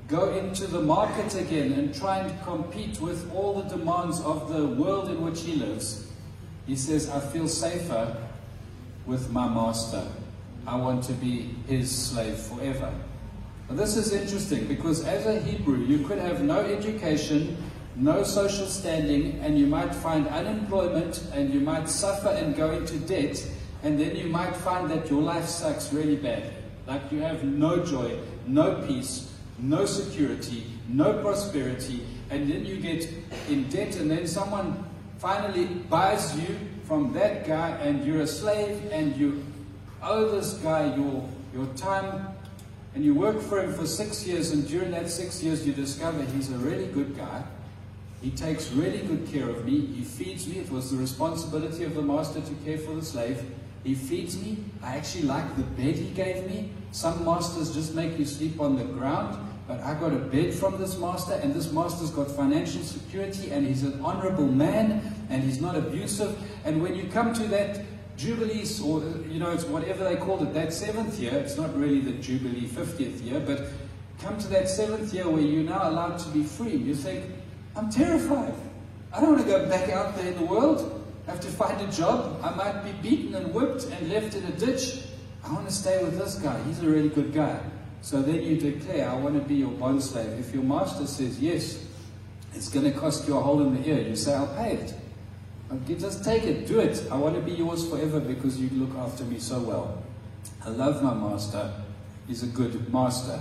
go 0.08 0.34
into 0.34 0.66
the 0.66 0.80
market 0.80 1.36
again 1.36 1.70
and 1.74 1.94
try 1.94 2.18
and 2.18 2.42
compete 2.42 3.00
with 3.00 3.32
all 3.32 3.62
the 3.62 3.76
demands 3.76 4.20
of 4.22 4.52
the 4.52 4.66
world 4.66 5.08
in 5.08 5.22
which 5.22 5.42
he 5.42 5.54
lives, 5.54 6.10
he 6.66 6.74
says, 6.74 7.08
I 7.08 7.20
feel 7.20 7.46
safer 7.46 8.16
with 9.06 9.30
my 9.30 9.48
master. 9.48 10.04
I 10.66 10.74
want 10.74 11.04
to 11.04 11.12
be 11.12 11.54
his 11.68 11.96
slave 11.96 12.38
forever. 12.38 12.92
This 13.70 13.96
is 13.96 14.12
interesting 14.12 14.66
because 14.66 15.04
as 15.04 15.26
a 15.26 15.40
Hebrew, 15.40 15.78
you 15.78 16.04
could 16.08 16.18
have 16.18 16.42
no 16.42 16.58
education, 16.58 17.56
no 17.96 18.22
social 18.22 18.66
standing, 18.66 19.38
and 19.40 19.58
you 19.58 19.66
might 19.66 19.94
find 19.94 20.26
unemployment, 20.28 21.22
and 21.32 21.52
you 21.52 21.60
might 21.60 21.88
suffer 21.88 22.28
and 22.28 22.56
go 22.56 22.72
into 22.72 22.98
debt, 23.00 23.46
and 23.82 23.98
then 23.98 24.16
you 24.16 24.26
might 24.26 24.54
find 24.56 24.90
that 24.90 25.10
your 25.10 25.22
life 25.22 25.46
sucks 25.46 25.92
really 25.92 26.16
bad. 26.16 26.52
Like 26.86 27.10
you 27.12 27.20
have 27.20 27.44
no 27.44 27.84
joy, 27.84 28.18
no 28.46 28.82
peace, 28.86 29.32
no 29.58 29.86
security, 29.86 30.66
no 30.88 31.14
prosperity, 31.22 32.06
and 32.30 32.50
then 32.50 32.64
you 32.64 32.76
get 32.76 33.08
in 33.48 33.68
debt, 33.68 33.96
and 33.96 34.10
then 34.10 34.26
someone 34.26 34.84
finally 35.18 35.64
buys 35.66 36.38
you 36.38 36.56
from 36.84 37.12
that 37.14 37.46
guy 37.46 37.70
and 37.78 38.04
you're 38.04 38.20
a 38.20 38.26
slave 38.26 38.78
and 38.92 39.16
you 39.16 39.42
owe 40.02 40.28
this 40.30 40.54
guy 40.54 40.94
your, 40.94 41.26
your 41.54 41.66
time 41.76 42.28
and 42.94 43.04
you 43.04 43.14
work 43.14 43.40
for 43.40 43.62
him 43.62 43.72
for 43.72 43.86
six 43.86 44.26
years 44.26 44.50
and 44.50 44.68
during 44.68 44.90
that 44.90 45.08
six 45.08 45.42
years 45.42 45.66
you 45.66 45.72
discover 45.72 46.22
he's 46.36 46.52
a 46.52 46.58
really 46.58 46.86
good 46.88 47.16
guy 47.16 47.42
He 48.20 48.30
takes 48.30 48.70
really 48.72 48.98
good 48.98 49.28
care 49.28 49.48
of 49.48 49.64
me. 49.64 49.86
He 49.86 50.02
feeds 50.02 50.46
me. 50.46 50.58
It 50.58 50.70
was 50.70 50.90
the 50.90 50.96
responsibility 50.96 51.84
of 51.84 51.94
the 51.94 52.02
master 52.02 52.40
to 52.40 52.54
care 52.64 52.78
for 52.78 52.94
the 52.94 53.04
slave. 53.04 53.44
He 53.84 53.94
feeds 53.94 54.40
me. 54.40 54.56
I 54.82 54.96
actually 54.96 55.24
like 55.24 55.56
the 55.56 55.62
bed 55.62 55.96
he 55.96 56.10
gave 56.10 56.46
me. 56.46 56.70
Some 56.92 57.24
masters 57.24 57.74
just 57.74 57.94
make 57.94 58.18
you 58.18 58.24
sleep 58.24 58.60
on 58.60 58.76
the 58.76 58.84
ground, 58.84 59.36
but 59.68 59.80
I 59.80 59.94
got 59.94 60.12
a 60.12 60.18
bed 60.18 60.54
from 60.54 60.78
this 60.78 60.96
master, 60.96 61.34
and 61.34 61.52
this 61.52 61.70
master's 61.70 62.10
got 62.10 62.30
financial 62.30 62.82
security, 62.82 63.50
and 63.50 63.66
he's 63.66 63.82
an 63.82 64.00
honorable 64.02 64.46
man, 64.46 65.02
and 65.28 65.42
he's 65.42 65.60
not 65.60 65.76
abusive. 65.76 66.38
And 66.64 66.82
when 66.82 66.94
you 66.94 67.08
come 67.08 67.34
to 67.34 67.42
that 67.48 67.80
Jubilee, 68.16 68.64
or 68.84 69.02
you 69.28 69.40
know, 69.40 69.50
it's 69.50 69.64
whatever 69.64 70.04
they 70.04 70.16
called 70.16 70.42
it, 70.42 70.54
that 70.54 70.72
seventh 70.72 71.18
year, 71.18 71.34
it's 71.34 71.56
not 71.56 71.76
really 71.76 72.00
the 72.00 72.12
Jubilee 72.12 72.68
50th 72.68 73.24
year, 73.24 73.40
but 73.40 73.66
come 74.20 74.38
to 74.38 74.48
that 74.48 74.68
seventh 74.68 75.12
year 75.12 75.28
where 75.28 75.42
you're 75.42 75.64
now 75.64 75.90
allowed 75.90 76.18
to 76.20 76.28
be 76.30 76.44
free. 76.44 76.76
You 76.76 76.94
think, 76.94 77.24
I'm 77.76 77.90
terrified. 77.90 78.54
I 79.12 79.20
don't 79.20 79.32
want 79.32 79.42
to 79.42 79.48
go 79.48 79.68
back 79.68 79.90
out 79.90 80.16
there 80.16 80.32
in 80.32 80.36
the 80.36 80.44
world 80.44 81.04
have 81.26 81.40
to 81.40 81.48
find 81.48 81.80
a 81.80 81.90
job. 81.90 82.40
I 82.42 82.50
might 82.54 82.84
be 82.84 82.92
beaten 83.08 83.34
and 83.34 83.52
whipped 83.54 83.84
and 83.84 84.10
left 84.10 84.34
in 84.34 84.44
a 84.44 84.52
ditch. 84.52 85.04
I 85.42 85.52
want 85.52 85.66
to 85.66 85.74
stay 85.74 86.02
with 86.02 86.18
this 86.18 86.36
guy. 86.36 86.62
He's 86.64 86.82
a 86.82 86.86
really 86.86 87.08
good 87.08 87.32
guy. 87.32 87.60
So 88.02 88.20
then 88.20 88.42
you 88.42 88.58
declare, 88.58 89.08
I 89.08 89.14
want 89.14 89.34
to 89.40 89.48
be 89.48 89.54
your 89.54 89.70
bond 89.70 90.02
slave. 90.02 90.38
If 90.38 90.52
your 90.52 90.62
master 90.62 91.06
says 91.06 91.40
yes, 91.40 91.82
it's 92.52 92.68
going 92.68 92.90
to 92.90 92.98
cost 92.98 93.26
you 93.26 93.36
a 93.36 93.40
hole 93.40 93.62
in 93.62 93.82
the 93.82 93.88
ear. 93.88 94.06
You 94.06 94.16
say, 94.16 94.34
I'll 94.34 94.54
pay 94.54 94.74
it. 94.74 94.94
Just 95.98 96.22
take 96.22 96.44
it, 96.44 96.66
do 96.66 96.78
it. 96.80 97.02
I 97.10 97.16
want 97.16 97.34
to 97.34 97.40
be 97.40 97.52
yours 97.52 97.88
forever 97.88 98.20
because 98.20 98.60
you 98.60 98.68
look 98.78 98.94
after 98.96 99.24
me 99.24 99.38
so 99.38 99.58
well. 99.60 100.02
I 100.64 100.68
love 100.68 101.02
my 101.02 101.14
master. 101.14 101.72
He's 102.28 102.42
a 102.42 102.46
good 102.46 102.92
master. 102.92 103.40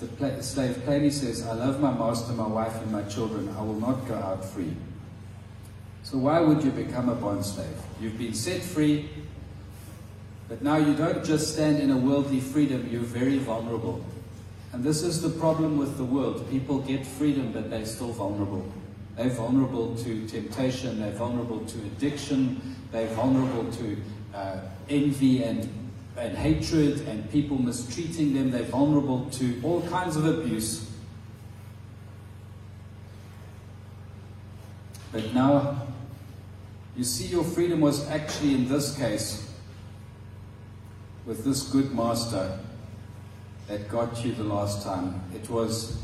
The 0.00 0.42
slave 0.42 0.82
plainly 0.84 1.10
says, 1.10 1.44
I 1.44 1.54
love 1.54 1.80
my 1.80 1.92
master, 1.92 2.32
my 2.32 2.46
wife, 2.46 2.74
and 2.82 2.92
my 2.92 3.02
children, 3.04 3.48
I 3.58 3.62
will 3.62 3.80
not 3.80 4.06
go 4.06 4.14
out 4.14 4.44
free. 4.44 4.74
So 6.04 6.18
why 6.18 6.40
would 6.40 6.62
you 6.62 6.70
become 6.70 7.08
a 7.08 7.14
bond 7.14 7.44
slave? 7.44 7.76
You've 8.00 8.16
been 8.16 8.34
set 8.34 8.62
free, 8.62 9.10
but 10.48 10.62
now 10.62 10.76
you 10.76 10.94
don't 10.94 11.24
just 11.24 11.52
stand 11.54 11.80
in 11.80 11.90
a 11.90 11.96
worldly 11.96 12.40
freedom, 12.40 12.88
you're 12.90 13.02
very 13.02 13.38
vulnerable. 13.38 14.04
And 14.72 14.84
this 14.84 15.02
is 15.02 15.20
the 15.20 15.30
problem 15.30 15.78
with 15.78 15.96
the 15.96 16.04
world. 16.04 16.48
People 16.50 16.78
get 16.78 17.04
freedom, 17.04 17.52
but 17.52 17.68
they're 17.68 17.84
still 17.84 18.12
vulnerable. 18.12 18.64
They're 19.16 19.30
vulnerable 19.30 19.96
to 19.96 20.28
temptation, 20.28 21.00
they're 21.00 21.10
vulnerable 21.10 21.64
to 21.64 21.78
addiction, 21.78 22.76
they're 22.92 23.08
vulnerable 23.08 23.70
to 23.72 23.96
uh, 24.32 24.60
envy 24.88 25.42
and, 25.42 25.68
and 26.18 26.36
hatred 26.36 27.06
and 27.08 27.30
people 27.30 27.60
mistreating 27.60 28.34
them, 28.34 28.50
they're 28.50 28.62
vulnerable 28.64 29.28
to 29.30 29.60
all 29.62 29.82
kinds 29.88 30.16
of 30.16 30.26
abuse. 30.26 30.90
But 35.12 35.32
now 35.32 35.88
you 36.98 37.04
see, 37.04 37.26
your 37.26 37.44
freedom 37.44 37.80
was 37.80 38.08
actually 38.08 38.54
in 38.54 38.68
this 38.68 38.96
case 38.96 39.48
with 41.26 41.44
this 41.44 41.62
good 41.62 41.94
master 41.94 42.58
that 43.68 43.88
got 43.88 44.24
you 44.24 44.32
the 44.32 44.42
last 44.42 44.82
time. 44.82 45.22
It 45.32 45.48
was, 45.48 46.02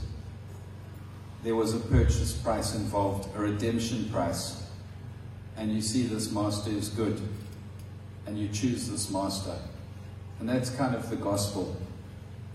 there 1.43 1.57
was 1.57 1.75
a 1.75 1.81
purchase 1.81 2.35
price 2.35 2.77
involved, 2.77 3.29
a 3.35 3.41
redemption 3.41 4.09
price. 4.11 4.63
And 5.57 5.73
you 5.73 5.81
see, 5.81 6.05
this 6.05 6.31
master 6.31 6.71
is 6.71 6.91
good. 6.91 7.21
And 8.27 8.39
you 8.39 8.47
choose 8.47 8.89
this 8.89 9.11
master. 9.11 9.57
And 10.41 10.49
that's 10.49 10.71
kind 10.71 10.95
of 10.95 11.09
the 11.09 11.17
gospel. 11.17 11.77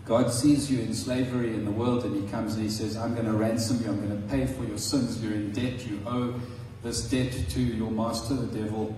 God 0.05 0.31
sees 0.31 0.71
you 0.71 0.79
in 0.79 0.93
slavery 0.93 1.53
in 1.53 1.65
the 1.65 1.71
world 1.71 2.03
and 2.03 2.15
He 2.15 2.29
comes 2.31 2.55
and 2.55 2.63
He 2.63 2.69
says, 2.69 2.97
I'm 2.97 3.13
going 3.13 3.27
to 3.27 3.33
ransom 3.33 3.81
you, 3.83 3.89
I'm 3.89 4.07
going 4.07 4.21
to 4.21 4.27
pay 4.27 4.45
for 4.47 4.63
your 4.63 4.77
sins, 4.77 5.23
you're 5.23 5.33
in 5.33 5.51
debt, 5.51 5.85
you 5.85 6.01
owe 6.07 6.39
this 6.81 7.07
debt 7.09 7.31
to 7.49 7.61
your 7.61 7.91
master, 7.91 8.33
the 8.33 8.61
devil, 8.61 8.95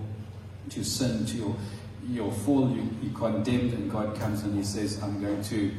to 0.70 0.84
sin, 0.84 1.26
to 1.26 1.36
your, 1.36 1.56
your 2.08 2.32
fall, 2.32 2.70
you, 2.70 2.88
you 3.02 3.10
condemned, 3.10 3.74
and 3.74 3.90
God 3.90 4.18
comes 4.18 4.42
and 4.42 4.54
He 4.56 4.64
says, 4.64 5.02
I'm 5.02 5.20
going 5.20 5.42
to 5.44 5.72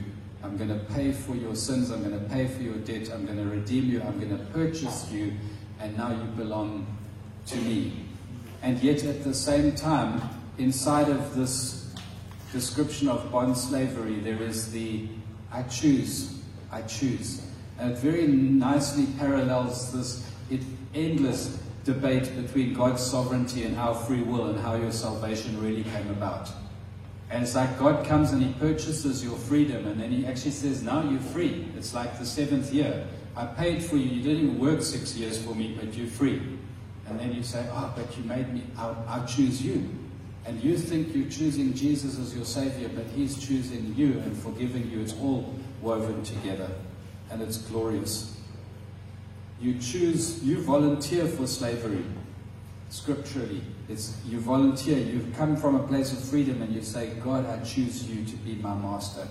I'm 0.44 0.58
going 0.58 0.70
to 0.70 0.86
pay 0.94 1.14
for 1.14 1.36
your 1.36 1.56
sins, 1.56 1.90
I'm 1.90 2.04
going 2.04 2.20
to 2.20 2.30
pay 2.30 2.48
for 2.48 2.62
your 2.62 2.76
debt, 2.76 3.10
I'm 3.14 3.26
going 3.26 3.38
to 3.38 3.46
redeem 3.46 3.86
you, 3.86 4.02
I'm 4.02 4.20
going 4.20 4.38
to 4.38 4.44
purchase 4.48 5.10
you, 5.10 5.34
and 5.80 5.98
now 5.98 6.12
you 6.12 6.24
belong 6.36 6.86
to 7.48 7.56
me. 7.56 8.06
And 8.62 8.78
yet 8.84 9.06
at 9.06 9.24
the 9.24 9.34
same 9.34 9.74
time, 9.74 10.22
inside 10.58 11.08
of 11.10 11.36
this 11.36 11.83
description 12.54 13.10
of 13.10 13.30
bond 13.32 13.58
slavery, 13.58 14.20
there 14.20 14.42
is 14.42 14.72
the 14.72 15.08
I 15.52 15.64
choose, 15.64 16.40
I 16.72 16.84
choose. 16.84 17.46
And 17.80 17.92
it 17.92 17.98
very 17.98 18.28
nicely 18.28 19.08
parallels 19.18 19.92
this 19.92 20.32
endless 20.94 21.60
debate 21.84 22.36
between 22.36 22.74
God's 22.74 23.04
sovereignty 23.04 23.64
and 23.64 23.78
our 23.78 23.96
free 23.96 24.22
will 24.22 24.48
and 24.48 24.60
how 24.60 24.76
your 24.76 24.92
salvation 24.92 25.62
really 25.62 25.84
came 25.84 26.10
about. 26.12 26.50
And 27.30 27.44
it's 27.44 27.56
like 27.56 27.78
God 27.80 28.06
comes 28.06 28.32
and 28.32 28.44
He 28.44 28.54
purchases 28.54 29.24
your 29.24 29.36
freedom, 29.36 29.88
and 29.88 30.00
then 30.00 30.12
He 30.12 30.26
actually 30.26 30.52
says, 30.52 30.84
Now 30.84 31.02
you're 31.02 31.20
free. 31.20 31.68
It's 31.76 31.94
like 31.94 32.20
the 32.20 32.26
seventh 32.26 32.72
year. 32.72 33.08
I 33.36 33.48
paid 33.48 33.84
for 33.84 33.98
you. 33.98 34.06
You 34.06 34.22
didn't 34.22 34.44
even 34.44 34.60
work 34.60 34.84
six 34.84 35.16
years 35.18 35.44
for 35.44 35.56
me, 35.56 35.76
but 35.80 35.96
you're 35.96 36.08
free. 36.08 36.42
And 37.08 37.20
then 37.20 37.34
you 37.34 37.42
say, 37.42 37.68
Oh, 37.72 37.92
but 37.96 38.16
you 38.16 38.24
made 38.26 38.54
me, 38.54 38.64
I'll 38.78 39.26
choose 39.26 39.62
you. 39.64 39.90
And 40.46 40.62
you 40.62 40.78
think 40.78 41.16
you're 41.16 41.30
choosing 41.30 41.74
Jesus 41.74 42.20
as 42.20 42.36
your 42.36 42.46
Savior, 42.46 42.90
but 42.90 43.06
He's 43.16 43.36
choosing 43.46 43.94
you 43.96 44.20
and 44.20 44.38
forgiving 44.38 44.90
you. 44.90 45.02
It's 45.02 45.14
all 45.14 45.54
woven 45.82 46.24
together, 46.24 46.70
and 47.30 47.42
it's 47.42 47.58
glorious. 47.58 48.38
You 49.62 49.80
choose, 49.80 50.44
you 50.44 50.62
volunteer 50.62 51.26
for 51.26 51.48
slavery 51.48 52.04
scripturally. 52.90 53.62
It's 53.90 54.16
you 54.26 54.40
volunteer, 54.40 54.98
you 54.98 55.26
come 55.36 55.58
from 55.58 55.76
a 55.76 55.88
place 55.88 56.12
of 56.14 56.24
freedom 56.24 56.62
and 56.62 56.74
you 56.74 56.82
say, 56.82 57.10
God, 57.24 57.46
I 57.46 57.64
choose 57.64 58.08
you 58.08 58.24
to 58.26 58.36
be 58.38 58.56
my 58.56 58.76
master. 58.76 59.28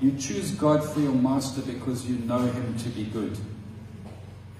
You 0.00 0.12
choose 0.12 0.52
God 0.52 0.82
for 0.82 1.00
your 1.00 1.14
master 1.14 1.60
because 1.62 2.06
you 2.06 2.16
know 2.16 2.38
him 2.38 2.76
to 2.78 2.88
be 2.88 3.04
good. 3.04 3.36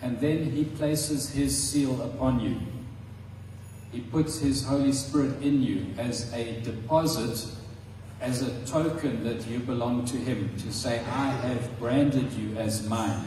And 0.03 0.21
then 0.21 0.51
he 0.51 0.65
places 0.65 1.31
his 1.31 1.57
seal 1.57 2.01
upon 2.03 2.41
you. 2.41 2.61
He 3.92 4.00
puts 4.00 4.38
his 4.38 4.64
Holy 4.64 4.92
Spirit 4.92 5.42
in 5.42 5.62
you 5.62 5.87
as 5.98 6.33
a 6.33 6.61
deposit, 6.62 7.46
as 8.22 8.40
a 8.40 8.64
token 8.64 9.22
that 9.24 9.46
you 9.46 9.59
belong 9.59 10.07
to 10.07 10.16
him, 10.16 10.57
to 10.59 10.72
say, 10.72 11.00
I 11.00 11.31
have 11.31 11.78
branded 11.78 12.33
you 12.33 12.57
as 12.57 12.88
mine. 12.88 13.22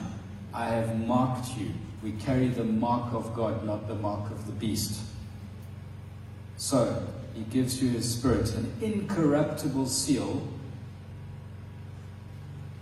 I 0.53 0.65
have 0.65 0.99
marked 0.99 1.55
you. 1.55 1.71
We 2.01 2.13
carry 2.13 2.47
the 2.47 2.63
mark 2.63 3.13
of 3.13 3.35
God, 3.35 3.63
not 3.63 3.87
the 3.87 3.95
mark 3.95 4.31
of 4.31 4.47
the 4.47 4.53
beast. 4.53 5.01
So, 6.57 7.05
he 7.35 7.43
gives 7.43 7.81
you 7.81 7.89
his 7.89 8.11
spirit, 8.11 8.51
an 8.55 8.73
incorruptible 8.81 9.85
seal, 9.87 10.47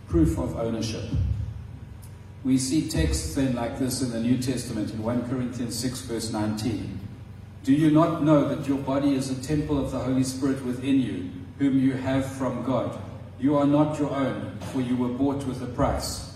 proof 0.08 0.38
of 0.38 0.58
ownership. 0.58 1.06
We 2.44 2.58
see 2.58 2.88
texts 2.88 3.36
then 3.36 3.56
like 3.56 3.80
this 3.80 4.02
in 4.02 4.12
the 4.12 4.20
New 4.20 4.38
Testament 4.38 4.92
in 4.92 5.02
1 5.02 5.30
Corinthians 5.30 5.78
6, 5.80 6.02
verse 6.02 6.32
19. 6.32 7.00
Do 7.64 7.74
you 7.74 7.92
not 7.92 8.24
know 8.24 8.48
that 8.54 8.68
your 8.68 8.78
body 8.78 9.16
is 9.16 9.30
a 9.30 9.42
temple 9.42 9.84
of 9.84 9.92
the 9.92 10.00
Holy 10.00 10.24
Spirit 10.24 10.64
within 10.66 11.00
you, 11.00 11.30
whom 11.60 11.80
you 11.80 11.94
have 11.94 12.26
from 12.26 12.64
God? 12.64 13.00
You 13.40 13.58
are 13.58 13.68
not 13.68 13.98
your 14.00 14.12
own, 14.12 14.58
for 14.72 14.82
you 14.82 14.98
were 14.98 15.10
bought 15.10 15.46
with 15.46 15.62
a 15.62 15.68
price. 15.68 16.36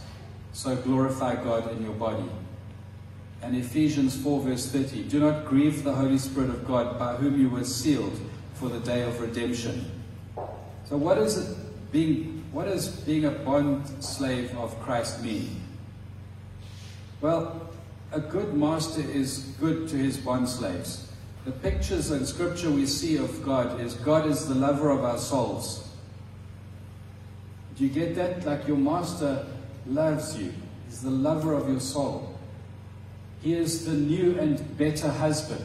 So 0.54 0.76
glorify 0.76 1.36
God 1.36 1.72
in 1.72 1.84
your 1.84 1.94
body 1.94 2.30
and 3.42 3.56
Ephesians 3.56 4.16
4, 4.16 4.42
verse 4.42 4.72
30. 4.72 5.04
Do 5.04 5.20
not 5.20 5.46
grieve 5.46 5.84
the 5.84 5.94
Holy 5.94 6.18
Spirit 6.18 6.50
of 6.50 6.68
God, 6.68 6.98
by 6.98 7.16
whom 7.16 7.40
you 7.40 7.50
were 7.50 7.64
sealed 7.64 8.20
for 8.56 8.70
the 8.70 8.80
day 8.80 9.04
of 9.04 9.20
redemption. 9.22 9.92
So, 10.86 10.98
what 10.98 11.18
is 11.18 11.38
it 11.38 11.92
being? 11.92 12.44
What 12.52 12.66
does 12.66 12.88
being 13.02 13.26
a 13.26 13.32
bond 13.32 14.04
slave 14.04 14.56
of 14.58 14.80
Christ 14.82 15.22
mean? 15.22 15.62
Well, 17.22 17.70
a 18.12 18.20
good 18.20 18.54
master 18.54 19.02
is 19.02 19.40
good 19.60 19.88
to 19.90 19.98
his 19.98 20.18
bond 20.18 20.50
slaves. 20.50 21.07
The 21.48 21.54
pictures 21.54 22.12
in 22.12 22.26
Scripture 22.26 22.70
we 22.70 22.86
see 22.86 23.16
of 23.16 23.42
God 23.42 23.80
is 23.80 23.94
God 23.94 24.28
is 24.28 24.50
the 24.50 24.54
lover 24.54 24.90
of 24.90 25.06
our 25.06 25.18
souls. 25.18 25.88
Do 27.78 27.86
you 27.86 27.90
get 27.90 28.16
that? 28.16 28.46
Like 28.46 28.68
your 28.68 28.76
master 28.76 29.48
loves 29.86 30.38
you. 30.38 30.54
He's 30.88 31.02
the 31.02 31.10
lover 31.10 31.54
of 31.54 31.70
your 31.70 31.80
soul. 31.80 32.38
He 33.42 33.54
is 33.54 33.86
the 33.86 33.94
new 33.94 34.38
and 34.38 34.78
better 34.78 35.10
husband. 35.10 35.64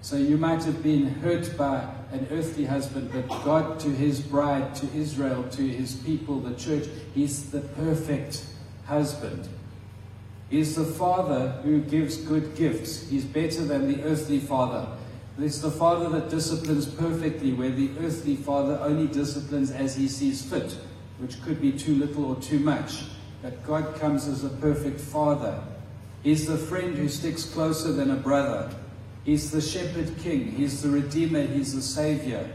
So 0.00 0.14
you 0.14 0.36
might 0.36 0.62
have 0.62 0.80
been 0.80 1.06
hurt 1.06 1.56
by 1.58 1.92
an 2.12 2.28
earthly 2.30 2.64
husband, 2.66 3.10
but 3.12 3.26
God 3.44 3.80
to 3.80 3.88
his 3.88 4.20
bride, 4.20 4.76
to 4.76 4.86
Israel, 4.94 5.42
to 5.42 5.62
his 5.68 5.96
people, 5.96 6.38
the 6.38 6.54
church, 6.54 6.88
he's 7.16 7.50
the 7.50 7.62
perfect 7.62 8.44
husband. 8.86 9.48
He's 10.50 10.76
the 10.76 10.84
father 10.84 11.60
who 11.64 11.80
gives 11.80 12.16
good 12.16 12.54
gifts. 12.54 13.08
He's 13.08 13.24
better 13.24 13.64
than 13.64 13.90
the 13.90 14.04
earthly 14.04 14.38
father. 14.38 14.86
He's 15.40 15.62
the 15.62 15.70
father 15.70 16.08
that 16.10 16.28
disciplines 16.28 16.86
perfectly, 16.86 17.52
where 17.52 17.70
the 17.70 17.90
earthly 18.00 18.36
father 18.36 18.78
only 18.82 19.06
disciplines 19.06 19.70
as 19.70 19.96
he 19.96 20.06
sees 20.06 20.44
fit, 20.44 20.76
which 21.18 21.42
could 21.42 21.60
be 21.60 21.72
too 21.72 21.94
little 21.94 22.26
or 22.26 22.36
too 22.36 22.60
much. 22.60 23.04
But 23.42 23.64
God 23.64 23.94
comes 23.98 24.28
as 24.28 24.44
a 24.44 24.50
perfect 24.50 25.00
father 25.00 25.62
He's 26.22 26.46
the 26.46 26.58
friend 26.58 26.96
who 26.96 27.08
sticks 27.08 27.44
closer 27.44 27.92
than 27.92 28.10
a 28.10 28.16
brother. 28.16 28.70
He's 29.24 29.50
the 29.50 29.60
shepherd 29.60 30.18
king. 30.18 30.52
He's 30.52 30.82
the 30.82 30.90
redeemer. 30.90 31.42
He's 31.42 31.74
the 31.74 31.82
savior. 31.82 32.48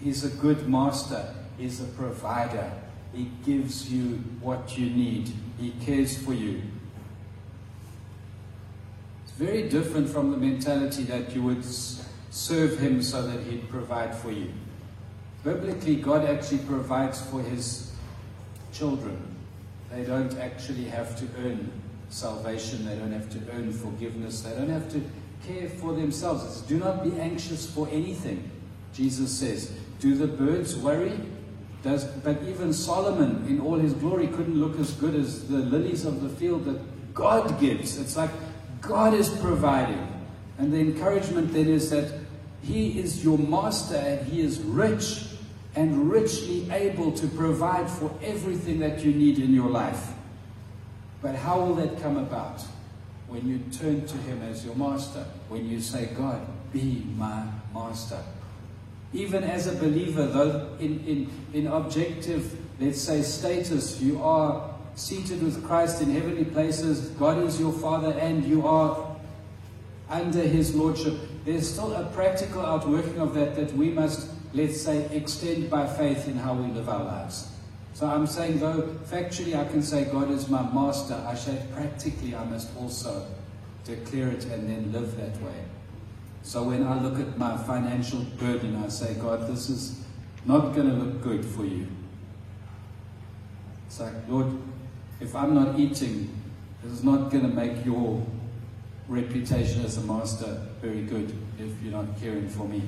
He's 0.00 0.24
a 0.24 0.28
good 0.28 0.68
master. 0.68 1.34
He's 1.58 1.80
a 1.80 1.84
provider. 1.84 2.70
He 3.12 3.30
gives 3.44 3.92
you 3.92 4.18
what 4.40 4.78
you 4.78 4.88
need. 4.90 5.32
He 5.58 5.72
cares 5.84 6.16
for 6.16 6.32
you. 6.32 6.62
It's 9.24 9.32
very 9.32 9.68
different 9.68 10.08
from 10.08 10.30
the 10.30 10.36
mentality 10.36 11.02
that 11.04 11.34
you 11.34 11.42
would 11.42 11.64
serve 12.32 12.78
him 12.78 13.02
so 13.02 13.22
that 13.22 13.44
he'd 13.44 13.68
provide 13.68 14.14
for 14.14 14.32
you. 14.32 14.50
Biblically, 15.44 15.96
God 15.96 16.24
actually 16.24 16.58
provides 16.58 17.20
for 17.20 17.42
his 17.42 17.92
children. 18.72 19.20
They 19.90 20.02
don't 20.02 20.36
actually 20.38 20.84
have 20.84 21.14
to 21.18 21.26
earn 21.44 21.70
salvation. 22.08 22.86
They 22.86 22.96
don't 22.96 23.12
have 23.12 23.28
to 23.30 23.38
earn 23.52 23.70
forgiveness. 23.70 24.40
They 24.40 24.52
don't 24.52 24.70
have 24.70 24.90
to 24.92 25.02
care 25.46 25.68
for 25.68 25.92
themselves. 25.92 26.44
It's, 26.44 26.60
do 26.62 26.78
not 26.78 27.04
be 27.04 27.20
anxious 27.20 27.70
for 27.70 27.86
anything, 27.88 28.50
Jesus 28.94 29.30
says. 29.30 29.70
Do 30.00 30.14
the 30.14 30.26
birds 30.26 30.74
worry? 30.74 31.12
Does, 31.82 32.04
but 32.04 32.42
even 32.44 32.72
Solomon, 32.72 33.44
in 33.46 33.60
all 33.60 33.76
his 33.76 33.92
glory, 33.92 34.28
couldn't 34.28 34.58
look 34.58 34.78
as 34.78 34.92
good 34.92 35.14
as 35.14 35.48
the 35.48 35.58
lilies 35.58 36.06
of 36.06 36.22
the 36.22 36.30
field 36.30 36.64
that 36.64 37.12
God 37.12 37.60
gives. 37.60 37.98
It's 37.98 38.16
like 38.16 38.30
God 38.80 39.12
is 39.12 39.28
providing. 39.28 40.08
And 40.58 40.72
the 40.72 40.78
encouragement 40.78 41.52
then 41.52 41.68
is 41.68 41.90
that 41.90 42.21
He 42.62 42.98
is 42.98 43.24
your 43.24 43.38
master 43.38 43.96
and 43.96 44.26
He 44.26 44.40
is 44.40 44.60
rich 44.60 45.26
and 45.74 46.10
richly 46.10 46.70
able 46.70 47.12
to 47.12 47.26
provide 47.28 47.88
for 47.88 48.14
everything 48.22 48.78
that 48.80 49.04
you 49.04 49.12
need 49.12 49.38
in 49.38 49.52
your 49.54 49.70
life. 49.70 50.12
But 51.22 51.34
how 51.34 51.60
will 51.60 51.74
that 51.76 52.00
come 52.00 52.16
about? 52.16 52.62
When 53.28 53.48
you 53.48 53.60
turn 53.72 54.06
to 54.06 54.16
Him 54.18 54.42
as 54.42 54.64
your 54.64 54.74
master, 54.74 55.24
when 55.48 55.68
you 55.68 55.80
say, 55.80 56.06
God, 56.14 56.46
be 56.72 57.06
my 57.16 57.44
master. 57.72 58.22
Even 59.14 59.44
as 59.44 59.66
a 59.66 59.76
believer, 59.76 60.26
though 60.26 60.76
in, 60.78 61.04
in, 61.06 61.30
in 61.52 61.66
objective, 61.66 62.58
let's 62.80 63.00
say, 63.00 63.22
status, 63.22 64.00
you 64.00 64.22
are 64.22 64.74
seated 64.94 65.42
with 65.42 65.64
Christ 65.64 66.02
in 66.02 66.10
heavenly 66.10 66.44
places, 66.44 67.08
God 67.10 67.42
is 67.42 67.58
your 67.58 67.72
Father, 67.72 68.12
and 68.18 68.44
you 68.44 68.66
are 68.66 69.16
under 70.10 70.42
His 70.42 70.74
Lordship. 70.74 71.18
There's 71.44 71.68
still 71.68 71.92
a 71.92 72.04
practical 72.06 72.64
outworking 72.64 73.18
of 73.18 73.34
that 73.34 73.56
that 73.56 73.74
we 73.74 73.90
must, 73.90 74.30
let's 74.54 74.80
say, 74.80 75.04
extend 75.16 75.68
by 75.68 75.86
faith 75.86 76.28
in 76.28 76.36
how 76.36 76.54
we 76.54 76.70
live 76.72 76.88
our 76.88 77.04
lives. 77.04 77.48
So 77.94 78.06
I'm 78.06 78.26
saying, 78.26 78.60
though 78.60 78.82
factually 79.10 79.58
I 79.58 79.68
can 79.70 79.82
say 79.82 80.04
God 80.04 80.30
is 80.30 80.48
my 80.48 80.62
master, 80.62 81.14
I 81.26 81.34
say 81.34 81.66
practically 81.74 82.34
I 82.34 82.44
must 82.44 82.68
also 82.76 83.26
declare 83.84 84.28
it 84.28 84.44
and 84.46 84.68
then 84.68 84.92
live 84.92 85.16
that 85.16 85.40
way. 85.42 85.64
So 86.42 86.62
when 86.64 86.86
I 86.86 87.00
look 87.00 87.18
at 87.20 87.38
my 87.38 87.56
financial 87.56 88.20
burden, 88.38 88.82
I 88.84 88.88
say, 88.88 89.14
God, 89.14 89.48
this 89.48 89.68
is 89.68 90.04
not 90.44 90.74
going 90.74 90.88
to 90.88 90.94
look 90.94 91.22
good 91.22 91.44
for 91.44 91.64
you. 91.64 91.86
It's 93.86 94.00
like, 94.00 94.14
Lord, 94.28 94.58
if 95.20 95.36
I'm 95.36 95.54
not 95.54 95.78
eating, 95.78 96.34
this 96.82 96.92
is 96.92 97.04
not 97.04 97.30
going 97.30 97.48
to 97.48 97.54
make 97.54 97.84
your 97.84 98.24
reputation 99.12 99.84
as 99.84 99.98
a 99.98 100.00
master 100.00 100.60
very 100.80 101.02
good 101.02 101.36
if 101.58 101.70
you're 101.82 101.92
not 101.92 102.18
caring 102.20 102.48
for 102.48 102.66
me. 102.66 102.82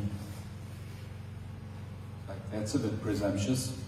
Like, 2.29 2.39
that's 2.51 2.75
a 2.75 2.79
bit 2.79 3.01
presumptuous. 3.03 3.79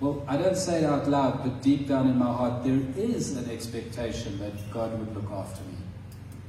Well, 0.00 0.24
I 0.26 0.36
don't 0.36 0.56
say 0.56 0.78
it 0.78 0.84
out 0.84 1.08
loud, 1.08 1.44
but 1.44 1.62
deep 1.62 1.86
down 1.86 2.08
in 2.08 2.18
my 2.18 2.32
heart, 2.32 2.64
there 2.64 2.80
is 2.96 3.36
an 3.36 3.50
expectation 3.50 4.38
that 4.38 4.52
God 4.72 4.98
would 4.98 5.14
look 5.14 5.30
after 5.30 5.62
me. 5.64 5.76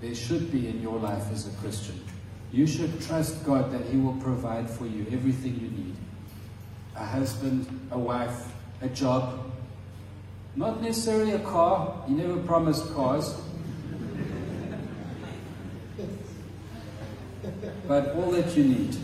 There 0.01 0.15
should 0.15 0.51
be 0.51 0.67
in 0.67 0.81
your 0.81 0.97
life 0.97 1.31
as 1.31 1.47
a 1.47 1.57
Christian. 1.57 2.03
You 2.51 2.65
should 2.65 3.01
trust 3.01 3.45
God 3.45 3.71
that 3.71 3.85
He 3.85 3.97
will 3.97 4.15
provide 4.17 4.69
for 4.69 4.85
you 4.87 5.05
everything 5.11 5.53
you 5.55 5.69
need 5.69 5.95
a 6.95 7.05
husband, 7.05 7.67
a 7.91 7.99
wife, 7.99 8.53
a 8.81 8.87
job. 8.87 9.51
Not 10.55 10.81
necessarily 10.81 11.33
a 11.33 11.39
car, 11.39 12.03
He 12.07 12.13
never 12.13 12.37
promised 12.37 12.93
cars. 12.93 13.35
But 17.87 18.15
all 18.15 18.31
that 18.31 18.55
you 18.55 18.63
need. 18.63 18.97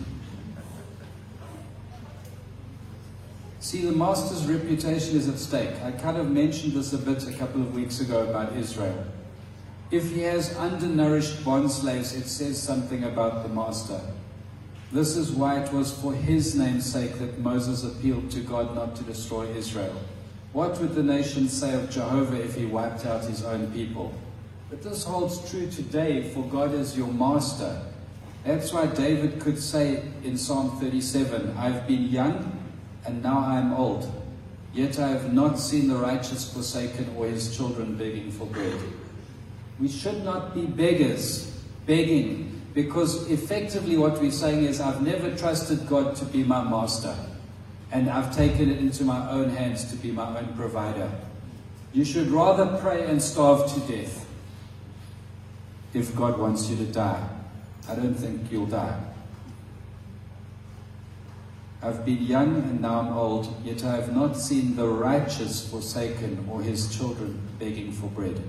See, 3.59 3.85
the 3.85 3.91
master's 3.91 4.47
reputation 4.47 5.15
is 5.15 5.29
at 5.29 5.37
stake. 5.37 5.81
I 5.83 5.91
kind 5.91 6.17
of 6.17 6.29
mentioned 6.29 6.73
this 6.73 6.93
a 6.93 6.97
bit 6.97 7.27
a 7.27 7.33
couple 7.33 7.61
of 7.61 7.75
weeks 7.75 8.01
ago 8.01 8.27
about 8.27 8.55
Israel. 8.57 9.05
If 9.91 10.11
he 10.11 10.21
has 10.21 10.55
undernourished 10.57 11.45
bond 11.45 11.69
slaves, 11.71 12.13
it 12.15 12.27
says 12.27 12.61
something 12.61 13.03
about 13.03 13.43
the 13.43 13.49
master. 13.49 14.01
This 14.91 15.15
is 15.15 15.31
why 15.31 15.59
it 15.59 15.71
was 15.71 15.93
for 15.93 16.13
his 16.13 16.55
name's 16.55 16.91
sake 16.91 17.19
that 17.19 17.39
Moses 17.39 17.83
appealed 17.83 18.31
to 18.31 18.39
God 18.41 18.75
not 18.75 18.95
to 18.97 19.03
destroy 19.03 19.45
Israel. 19.47 19.95
What 20.53 20.79
would 20.81 20.95
the 20.95 21.03
nation 21.03 21.47
say 21.47 21.73
of 21.73 21.89
Jehovah 21.89 22.43
if 22.43 22.55
he 22.55 22.65
wiped 22.65 23.05
out 23.05 23.23
his 23.23 23.43
own 23.43 23.71
people? 23.71 24.13
But 24.69 24.81
this 24.81 25.03
holds 25.03 25.49
true 25.49 25.69
today, 25.69 26.29
for 26.33 26.43
God 26.45 26.73
is 26.73 26.97
your 26.97 27.11
master. 27.13 27.81
That's 28.43 28.73
why 28.73 28.87
David 28.87 29.39
could 29.39 29.59
say 29.59 30.03
in 30.23 30.37
Psalm 30.37 30.79
37 30.79 31.55
I've 31.57 31.87
been 31.87 32.05
young 32.07 32.57
and 33.05 33.21
now 33.21 33.39
I 33.39 33.59
am 33.59 33.73
old, 33.73 34.11
yet 34.73 34.99
I 34.99 35.09
have 35.09 35.33
not 35.33 35.59
seen 35.59 35.87
the 35.87 35.95
righteous 35.95 36.51
forsaken 36.51 37.13
or 37.15 37.27
his 37.27 37.55
children 37.55 37.95
begging 37.95 38.31
for 38.31 38.45
bread. 38.45 38.79
We 39.79 39.87
should 39.87 40.23
not 40.23 40.53
be 40.53 40.65
beggars, 40.65 41.51
begging, 41.85 42.61
because 42.73 43.29
effectively 43.29 43.97
what 43.97 44.19
we're 44.19 44.31
saying 44.31 44.65
is, 44.65 44.79
I've 44.79 45.01
never 45.01 45.35
trusted 45.35 45.87
God 45.87 46.15
to 46.17 46.25
be 46.25 46.43
my 46.43 46.63
master, 46.63 47.15
and 47.91 48.09
I've 48.09 48.35
taken 48.35 48.69
it 48.69 48.77
into 48.77 49.03
my 49.03 49.29
own 49.31 49.49
hands 49.49 49.89
to 49.91 49.95
be 49.95 50.11
my 50.11 50.37
own 50.37 50.53
provider. 50.53 51.11
You 51.93 52.05
should 52.05 52.27
rather 52.27 52.77
pray 52.79 53.05
and 53.05 53.21
starve 53.21 53.71
to 53.73 53.79
death 53.81 54.27
if 55.93 56.15
God 56.15 56.39
wants 56.39 56.69
you 56.69 56.77
to 56.77 56.85
die. 56.85 57.27
I 57.89 57.95
don't 57.95 58.15
think 58.15 58.51
you'll 58.51 58.67
die. 58.67 58.99
I've 61.83 62.05
been 62.05 62.21
young 62.21 62.57
and 62.57 62.81
now 62.81 62.99
I'm 62.99 63.17
old, 63.17 63.55
yet 63.63 63.83
I 63.83 63.95
have 63.95 64.13
not 64.15 64.37
seen 64.37 64.75
the 64.75 64.87
righteous 64.87 65.67
forsaken 65.67 66.47
or 66.49 66.61
his 66.61 66.95
children 66.95 67.41
begging 67.57 67.91
for 67.91 68.07
bread. 68.07 68.39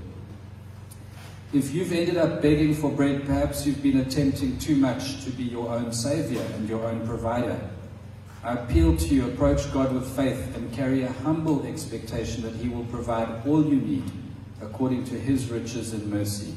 If 1.53 1.73
you've 1.75 1.93
ended 1.93 2.19
up 2.19 2.43
begging 2.43 2.75
for 2.75 2.91
bread, 2.91 3.25
perhaps 3.25 3.67
you've 3.67 3.83
been 3.83 3.99
attempting 3.99 4.59
too 4.59 4.77
much 4.77 5.25
to 5.25 5.31
be 5.31 5.45
your 5.45 5.71
own 5.71 5.93
savior 5.93 6.43
and 6.55 6.69
your 6.69 6.85
own 6.87 7.07
provider. 7.07 7.59
I 8.45 8.55
appeal 8.55 8.97
to 8.97 9.15
you, 9.15 9.29
approach 9.29 9.73
God 9.73 9.93
with 9.93 10.17
faith 10.17 10.57
and 10.57 10.73
carry 10.73 11.03
a 11.03 11.13
humble 11.13 11.65
expectation 11.67 12.43
that 12.43 12.55
He 12.57 12.69
will 12.69 12.85
provide 12.85 13.47
all 13.47 13.65
you 13.65 13.77
need 13.77 14.11
according 14.61 15.05
to 15.05 15.15
His 15.19 15.49
riches 15.51 15.93
and 15.93 16.11
mercy. 16.11 16.55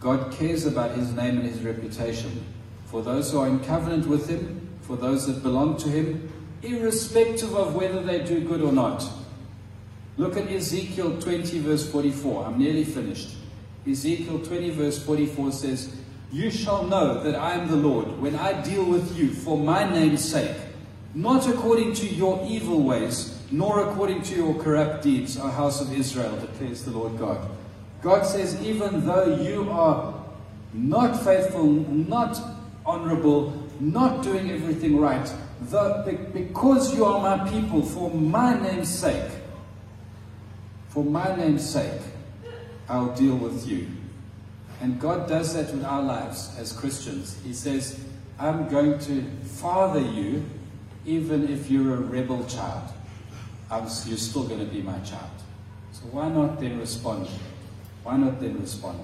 God 0.00 0.32
cares 0.32 0.66
about 0.66 0.92
His 0.92 1.12
name 1.12 1.38
and 1.38 1.46
His 1.46 1.62
reputation. 1.62 2.44
For 2.86 3.02
those 3.02 3.30
who 3.30 3.40
are 3.40 3.48
in 3.48 3.60
covenant 3.60 4.06
with 4.06 4.28
Him, 4.28 4.58
for 4.88 4.96
those 4.96 5.26
that 5.26 5.42
belong 5.42 5.76
to 5.76 5.88
him, 5.90 6.32
irrespective 6.62 7.54
of 7.54 7.74
whether 7.74 8.02
they 8.02 8.24
do 8.24 8.40
good 8.40 8.62
or 8.62 8.72
not. 8.72 9.04
Look 10.16 10.34
at 10.38 10.50
Ezekiel 10.50 11.20
20, 11.20 11.60
verse 11.60 11.88
44. 11.92 12.46
I'm 12.46 12.58
nearly 12.58 12.84
finished. 12.84 13.36
Ezekiel 13.86 14.38
20, 14.40 14.70
verse 14.70 15.04
44 15.04 15.52
says, 15.52 15.94
You 16.32 16.50
shall 16.50 16.84
know 16.84 17.22
that 17.22 17.36
I 17.36 17.52
am 17.52 17.68
the 17.68 17.76
Lord 17.76 18.18
when 18.18 18.34
I 18.34 18.62
deal 18.62 18.82
with 18.82 19.14
you 19.14 19.30
for 19.30 19.58
my 19.58 19.88
name's 19.88 20.24
sake, 20.24 20.56
not 21.14 21.46
according 21.46 21.92
to 21.94 22.06
your 22.06 22.42
evil 22.48 22.82
ways, 22.82 23.38
nor 23.50 23.90
according 23.90 24.22
to 24.22 24.36
your 24.36 24.54
corrupt 24.54 25.02
deeds, 25.02 25.38
O 25.38 25.48
house 25.48 25.82
of 25.82 25.92
Israel, 25.92 26.34
declares 26.40 26.82
the 26.82 26.92
Lord 26.92 27.18
God. 27.18 27.46
God 28.02 28.24
says, 28.26 28.60
Even 28.62 29.04
though 29.06 29.36
you 29.36 29.70
are 29.70 30.14
not 30.72 31.22
faithful, 31.22 31.64
not 31.64 32.40
honorable, 32.86 33.52
not 33.80 34.22
doing 34.22 34.50
everything 34.50 34.98
right, 34.98 35.32
the, 35.62 36.18
because 36.32 36.94
you 36.94 37.04
are 37.04 37.36
my 37.36 37.48
people, 37.50 37.82
for 37.82 38.10
my 38.10 38.58
name's 38.60 38.88
sake, 38.88 39.30
for 40.88 41.04
my 41.04 41.34
name's 41.36 41.68
sake, 41.68 42.00
I'll 42.88 43.14
deal 43.14 43.36
with 43.36 43.68
you. 43.68 43.88
And 44.80 45.00
God 45.00 45.28
does 45.28 45.54
that 45.54 45.74
with 45.74 45.84
our 45.84 46.02
lives 46.02 46.56
as 46.58 46.72
Christians. 46.72 47.36
He 47.44 47.52
says, 47.52 48.00
I'm 48.38 48.68
going 48.68 48.98
to 49.00 49.22
father 49.44 50.00
you 50.00 50.44
even 51.04 51.48
if 51.48 51.70
you're 51.70 51.94
a 51.94 52.00
rebel 52.00 52.44
child. 52.46 52.88
I'm, 53.70 53.84
you're 54.06 54.16
still 54.16 54.44
going 54.44 54.60
to 54.60 54.66
be 54.66 54.80
my 54.80 54.98
child. 55.00 55.30
So 55.92 56.02
why 56.12 56.28
not 56.28 56.60
then 56.60 56.78
respond? 56.78 57.28
Why 58.08 58.16
not 58.16 58.40
then 58.40 58.58
respond? 58.58 59.00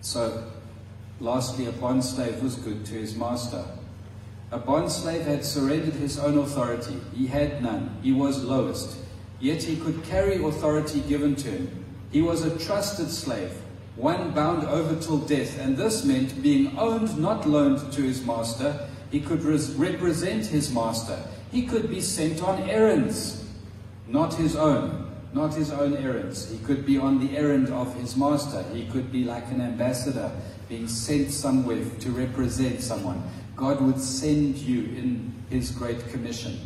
So 0.00 0.42
Lastly, 1.20 1.66
a 1.66 1.72
bond 1.72 2.04
slave 2.04 2.42
was 2.42 2.56
good 2.56 2.84
to 2.86 2.94
his 2.94 3.14
master. 3.14 3.64
A 4.50 4.58
bond 4.58 4.90
slave 4.90 5.22
had 5.22 5.44
surrendered 5.44 5.94
his 5.94 6.18
own 6.18 6.36
authority. 6.36 6.96
He 7.14 7.28
had 7.28 7.62
none. 7.62 7.96
He 8.02 8.10
was 8.10 8.42
lowest. 8.42 8.98
Yet 9.38 9.62
he 9.62 9.76
could 9.76 10.02
carry 10.02 10.42
authority 10.42 11.00
given 11.02 11.36
to 11.36 11.50
him. 11.50 11.84
He 12.10 12.20
was 12.20 12.42
a 12.42 12.58
trusted 12.58 13.10
slave, 13.10 13.52
one 13.94 14.32
bound 14.32 14.64
over 14.64 15.00
till 15.00 15.18
death, 15.18 15.60
and 15.60 15.76
this 15.76 16.04
meant 16.04 16.42
being 16.42 16.76
owned, 16.76 17.16
not 17.16 17.48
loaned 17.48 17.92
to 17.92 18.02
his 18.02 18.26
master. 18.26 18.88
He 19.12 19.20
could 19.20 19.44
res- 19.44 19.70
represent 19.74 20.46
his 20.46 20.74
master. 20.74 21.18
He 21.52 21.66
could 21.66 21.88
be 21.88 22.00
sent 22.00 22.42
on 22.42 22.68
errands, 22.68 23.44
not 24.08 24.34
his 24.34 24.56
own, 24.56 25.13
not 25.34 25.52
his 25.52 25.72
own 25.72 25.96
errands. 25.96 26.50
He 26.50 26.58
could 26.58 26.86
be 26.86 26.96
on 26.96 27.18
the 27.18 27.36
errand 27.36 27.68
of 27.68 27.94
his 27.96 28.16
master. 28.16 28.64
He 28.72 28.86
could 28.86 29.10
be 29.10 29.24
like 29.24 29.46
an 29.50 29.60
ambassador 29.60 30.30
being 30.68 30.86
sent 30.88 31.30
somewhere 31.30 31.84
to 32.00 32.10
represent 32.10 32.80
someone. 32.80 33.22
God 33.56 33.80
would 33.80 34.00
send 34.00 34.56
you 34.56 34.84
in 34.96 35.34
his 35.50 35.70
great 35.70 36.08
commission. 36.08 36.58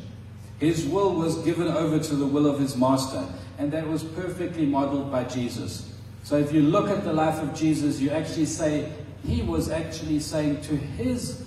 His 0.61 0.87
will 0.87 1.15
was 1.15 1.39
given 1.39 1.69
over 1.69 1.99
to 1.99 2.15
the 2.15 2.27
will 2.27 2.47
of 2.47 2.61
his 2.61 2.77
master, 2.77 3.27
and 3.59 3.73
that 3.73 3.87
was 3.87 4.03
perfectly 4.03 4.67
modeled 4.67 5.11
by 5.11 5.25
Jesus. 5.25 5.95
So 6.25 6.37
if 6.37 6.53
you 6.53 6.63
look 6.63 6.91
at 6.91 7.05
the 7.05 7.13
life 7.13 7.41
of 7.41 7.55
Jesus, 7.55 8.01
you 8.01 8.11
actually 8.11 8.47
say, 8.47 8.93
he 9.25 9.43
was 9.43 9.71
actually 9.71 10.21
saying 10.21 10.61
to 10.63 10.77
his 10.77 11.45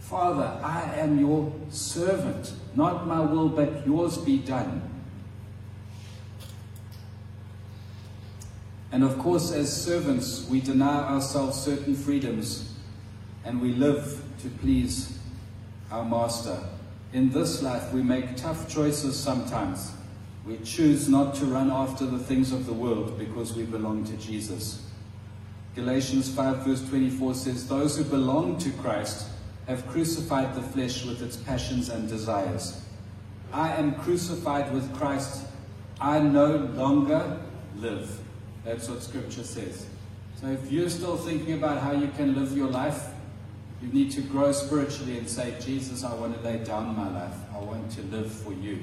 Father, 0.00 0.58
I 0.64 0.94
am 0.96 1.18
your 1.20 1.52
servant. 1.68 2.54
Not 2.74 3.06
my 3.06 3.20
will, 3.20 3.50
but 3.50 3.86
yours 3.86 4.16
be 4.16 4.38
done. 4.38 4.97
And 8.90 9.04
of 9.04 9.18
course, 9.18 9.52
as 9.52 9.84
servants, 9.84 10.46
we 10.48 10.60
deny 10.60 11.04
ourselves 11.14 11.60
certain 11.60 11.94
freedoms 11.94 12.74
and 13.44 13.60
we 13.60 13.72
live 13.74 14.22
to 14.42 14.48
please 14.48 15.18
our 15.90 16.04
master. 16.04 16.58
In 17.12 17.30
this 17.30 17.62
life, 17.62 17.92
we 17.92 18.02
make 18.02 18.36
tough 18.36 18.68
choices 18.68 19.18
sometimes. 19.18 19.92
We 20.46 20.58
choose 20.58 21.08
not 21.08 21.34
to 21.36 21.46
run 21.46 21.70
after 21.70 22.06
the 22.06 22.18
things 22.18 22.52
of 22.52 22.66
the 22.66 22.72
world 22.72 23.18
because 23.18 23.54
we 23.54 23.64
belong 23.64 24.04
to 24.04 24.16
Jesus. 24.16 24.82
Galatians 25.74 26.30
5, 26.30 26.56
verse 26.66 26.88
24 26.88 27.34
says, 27.34 27.68
Those 27.68 27.96
who 27.96 28.04
belong 28.04 28.58
to 28.58 28.70
Christ 28.72 29.26
have 29.66 29.86
crucified 29.86 30.54
the 30.54 30.62
flesh 30.62 31.04
with 31.04 31.22
its 31.22 31.36
passions 31.36 31.88
and 31.90 32.08
desires. 32.08 32.82
I 33.52 33.74
am 33.76 33.94
crucified 33.94 34.72
with 34.72 34.94
Christ. 34.96 35.44
I 36.00 36.20
no 36.20 36.56
longer 36.56 37.38
live. 37.76 38.18
That's 38.68 38.86
what 38.86 39.02
Scripture 39.02 39.44
says. 39.44 39.86
So 40.38 40.48
if 40.48 40.70
you're 40.70 40.90
still 40.90 41.16
thinking 41.16 41.54
about 41.54 41.78
how 41.78 41.92
you 41.92 42.08
can 42.08 42.34
live 42.38 42.54
your 42.54 42.68
life, 42.68 43.02
you 43.80 43.88
need 43.88 44.10
to 44.10 44.20
grow 44.20 44.52
spiritually 44.52 45.16
and 45.16 45.26
say, 45.26 45.54
Jesus, 45.58 46.04
I 46.04 46.12
want 46.12 46.36
to 46.36 46.42
lay 46.46 46.62
down 46.62 46.94
my 46.94 47.08
life. 47.08 47.34
I 47.54 47.60
want 47.60 47.90
to 47.92 48.02
live 48.02 48.30
for 48.30 48.52
you. 48.52 48.80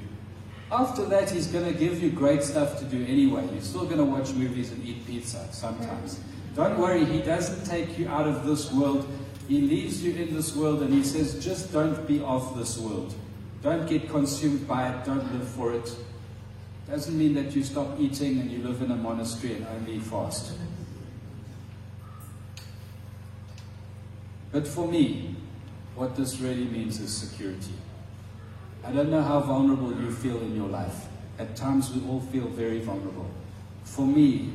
After 0.72 1.04
that, 1.04 1.30
He's 1.30 1.46
going 1.46 1.72
to 1.72 1.78
give 1.78 2.02
you 2.02 2.10
great 2.10 2.42
stuff 2.42 2.80
to 2.80 2.84
do 2.84 3.06
anyway. 3.06 3.48
You're 3.52 3.62
still 3.62 3.84
going 3.84 3.98
to 3.98 4.04
watch 4.04 4.32
movies 4.32 4.72
and 4.72 4.84
eat 4.84 5.06
pizza 5.06 5.46
sometimes. 5.52 6.18
Don't 6.56 6.76
worry, 6.80 7.04
He 7.04 7.20
doesn't 7.20 7.64
take 7.64 7.96
you 7.96 8.08
out 8.08 8.26
of 8.26 8.44
this 8.44 8.72
world. 8.72 9.06
He 9.46 9.60
leaves 9.60 10.02
you 10.02 10.14
in 10.14 10.34
this 10.34 10.56
world 10.56 10.82
and 10.82 10.92
He 10.92 11.04
says, 11.04 11.44
just 11.44 11.72
don't 11.72 12.08
be 12.08 12.20
of 12.22 12.58
this 12.58 12.76
world. 12.76 13.14
Don't 13.62 13.88
get 13.88 14.10
consumed 14.10 14.66
by 14.66 14.88
it. 14.88 15.04
Don't 15.04 15.32
live 15.32 15.46
for 15.46 15.72
it. 15.72 15.94
Doesn't 16.88 17.18
mean 17.18 17.34
that 17.34 17.54
you 17.56 17.64
stop 17.64 17.98
eating 17.98 18.38
and 18.38 18.50
you 18.50 18.62
live 18.62 18.80
in 18.80 18.92
a 18.92 18.96
monastery 18.96 19.54
and 19.54 19.66
only 19.66 19.98
fast. 19.98 20.52
But 24.52 24.68
for 24.68 24.86
me, 24.86 25.34
what 25.96 26.14
this 26.14 26.40
really 26.40 26.64
means 26.64 27.00
is 27.00 27.12
security. 27.12 27.74
I 28.84 28.92
don't 28.92 29.10
know 29.10 29.22
how 29.22 29.40
vulnerable 29.40 30.00
you 30.00 30.12
feel 30.12 30.38
in 30.38 30.54
your 30.54 30.68
life. 30.68 31.08
At 31.40 31.56
times 31.56 31.92
we 31.92 32.08
all 32.08 32.20
feel 32.20 32.46
very 32.46 32.78
vulnerable. 32.78 33.28
For 33.82 34.06
me, 34.06 34.52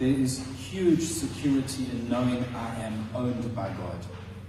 there 0.00 0.08
is 0.08 0.44
huge 0.58 1.02
security 1.02 1.84
in 1.84 2.08
knowing 2.08 2.44
I 2.54 2.80
am 2.80 3.08
owned 3.14 3.54
by 3.54 3.68
God, 3.68 3.98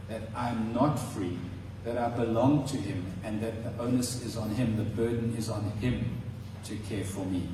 that 0.09 0.23
I'm 0.35 0.73
not 0.73 0.95
free, 0.95 1.37
that 1.83 1.97
I 1.97 2.09
belong 2.09 2.65
to 2.67 2.77
Him, 2.77 3.05
and 3.23 3.39
that 3.41 3.63
the 3.63 3.83
onus 3.83 4.23
is 4.23 4.37
on 4.37 4.49
Him, 4.49 4.75
the 4.75 4.83
burden 4.83 5.35
is 5.37 5.49
on 5.49 5.63
Him 5.81 6.21
to 6.65 6.75
care 6.77 7.03
for 7.03 7.25
me. 7.25 7.47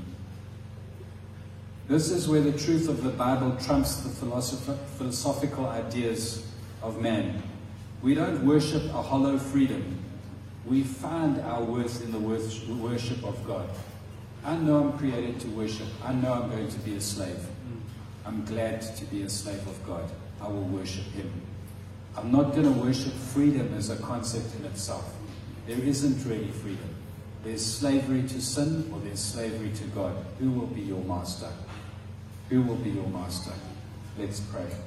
This 1.87 2.11
is 2.11 2.27
where 2.27 2.41
the 2.41 2.51
truth 2.51 2.89
of 2.89 3.03
the 3.03 3.09
Bible 3.09 3.55
trumps 3.61 3.97
the 3.97 4.09
philosophical 4.09 5.67
ideas 5.67 6.45
of 6.83 7.01
man. 7.01 7.41
We 8.01 8.13
don't 8.13 8.45
worship 8.45 8.83
a 8.93 9.01
hollow 9.01 9.37
freedom. 9.37 9.97
We 10.65 10.83
find 10.83 11.39
our 11.39 11.63
worth 11.63 12.03
in 12.03 12.11
the 12.11 12.19
worship 12.19 13.23
of 13.23 13.47
God. 13.47 13.69
I 14.43 14.57
know 14.57 14.89
I'm 14.89 14.97
created 14.97 15.39
to 15.41 15.47
worship. 15.47 15.87
I 16.03 16.13
know 16.13 16.33
I'm 16.33 16.49
going 16.49 16.67
to 16.67 16.79
be 16.79 16.95
a 16.97 17.01
slave. 17.01 17.39
I'm 18.25 18.43
glad 18.43 18.81
to 18.81 19.05
be 19.05 19.21
a 19.23 19.29
slave 19.29 19.65
of 19.65 19.87
God. 19.87 20.09
I 20.41 20.47
will 20.49 20.63
worship 20.63 21.05
Him. 21.13 21.31
I'm 22.17 22.31
not 22.31 22.51
going 22.51 22.63
to 22.63 22.79
worship 22.79 23.13
freedom 23.13 23.73
as 23.77 23.89
a 23.89 23.95
concept 23.95 24.53
in 24.59 24.65
itself. 24.65 25.15
There 25.65 25.79
isn't 25.79 26.29
really 26.29 26.51
freedom. 26.51 26.96
There's 27.47 27.65
slavery 27.65 28.23
to 28.23 28.41
sin 28.41 28.91
or 28.93 28.99
there's 28.99 29.21
slavery 29.21 29.71
to 29.71 29.83
God. 29.85 30.13
Who 30.39 30.51
will 30.51 30.67
be 30.67 30.81
your 30.81 31.01
master? 31.05 31.47
Who 32.49 32.61
will 32.61 32.75
be 32.75 32.89
your 32.89 33.07
master? 33.07 33.53
Let's 34.19 34.41
pray. 34.41 34.67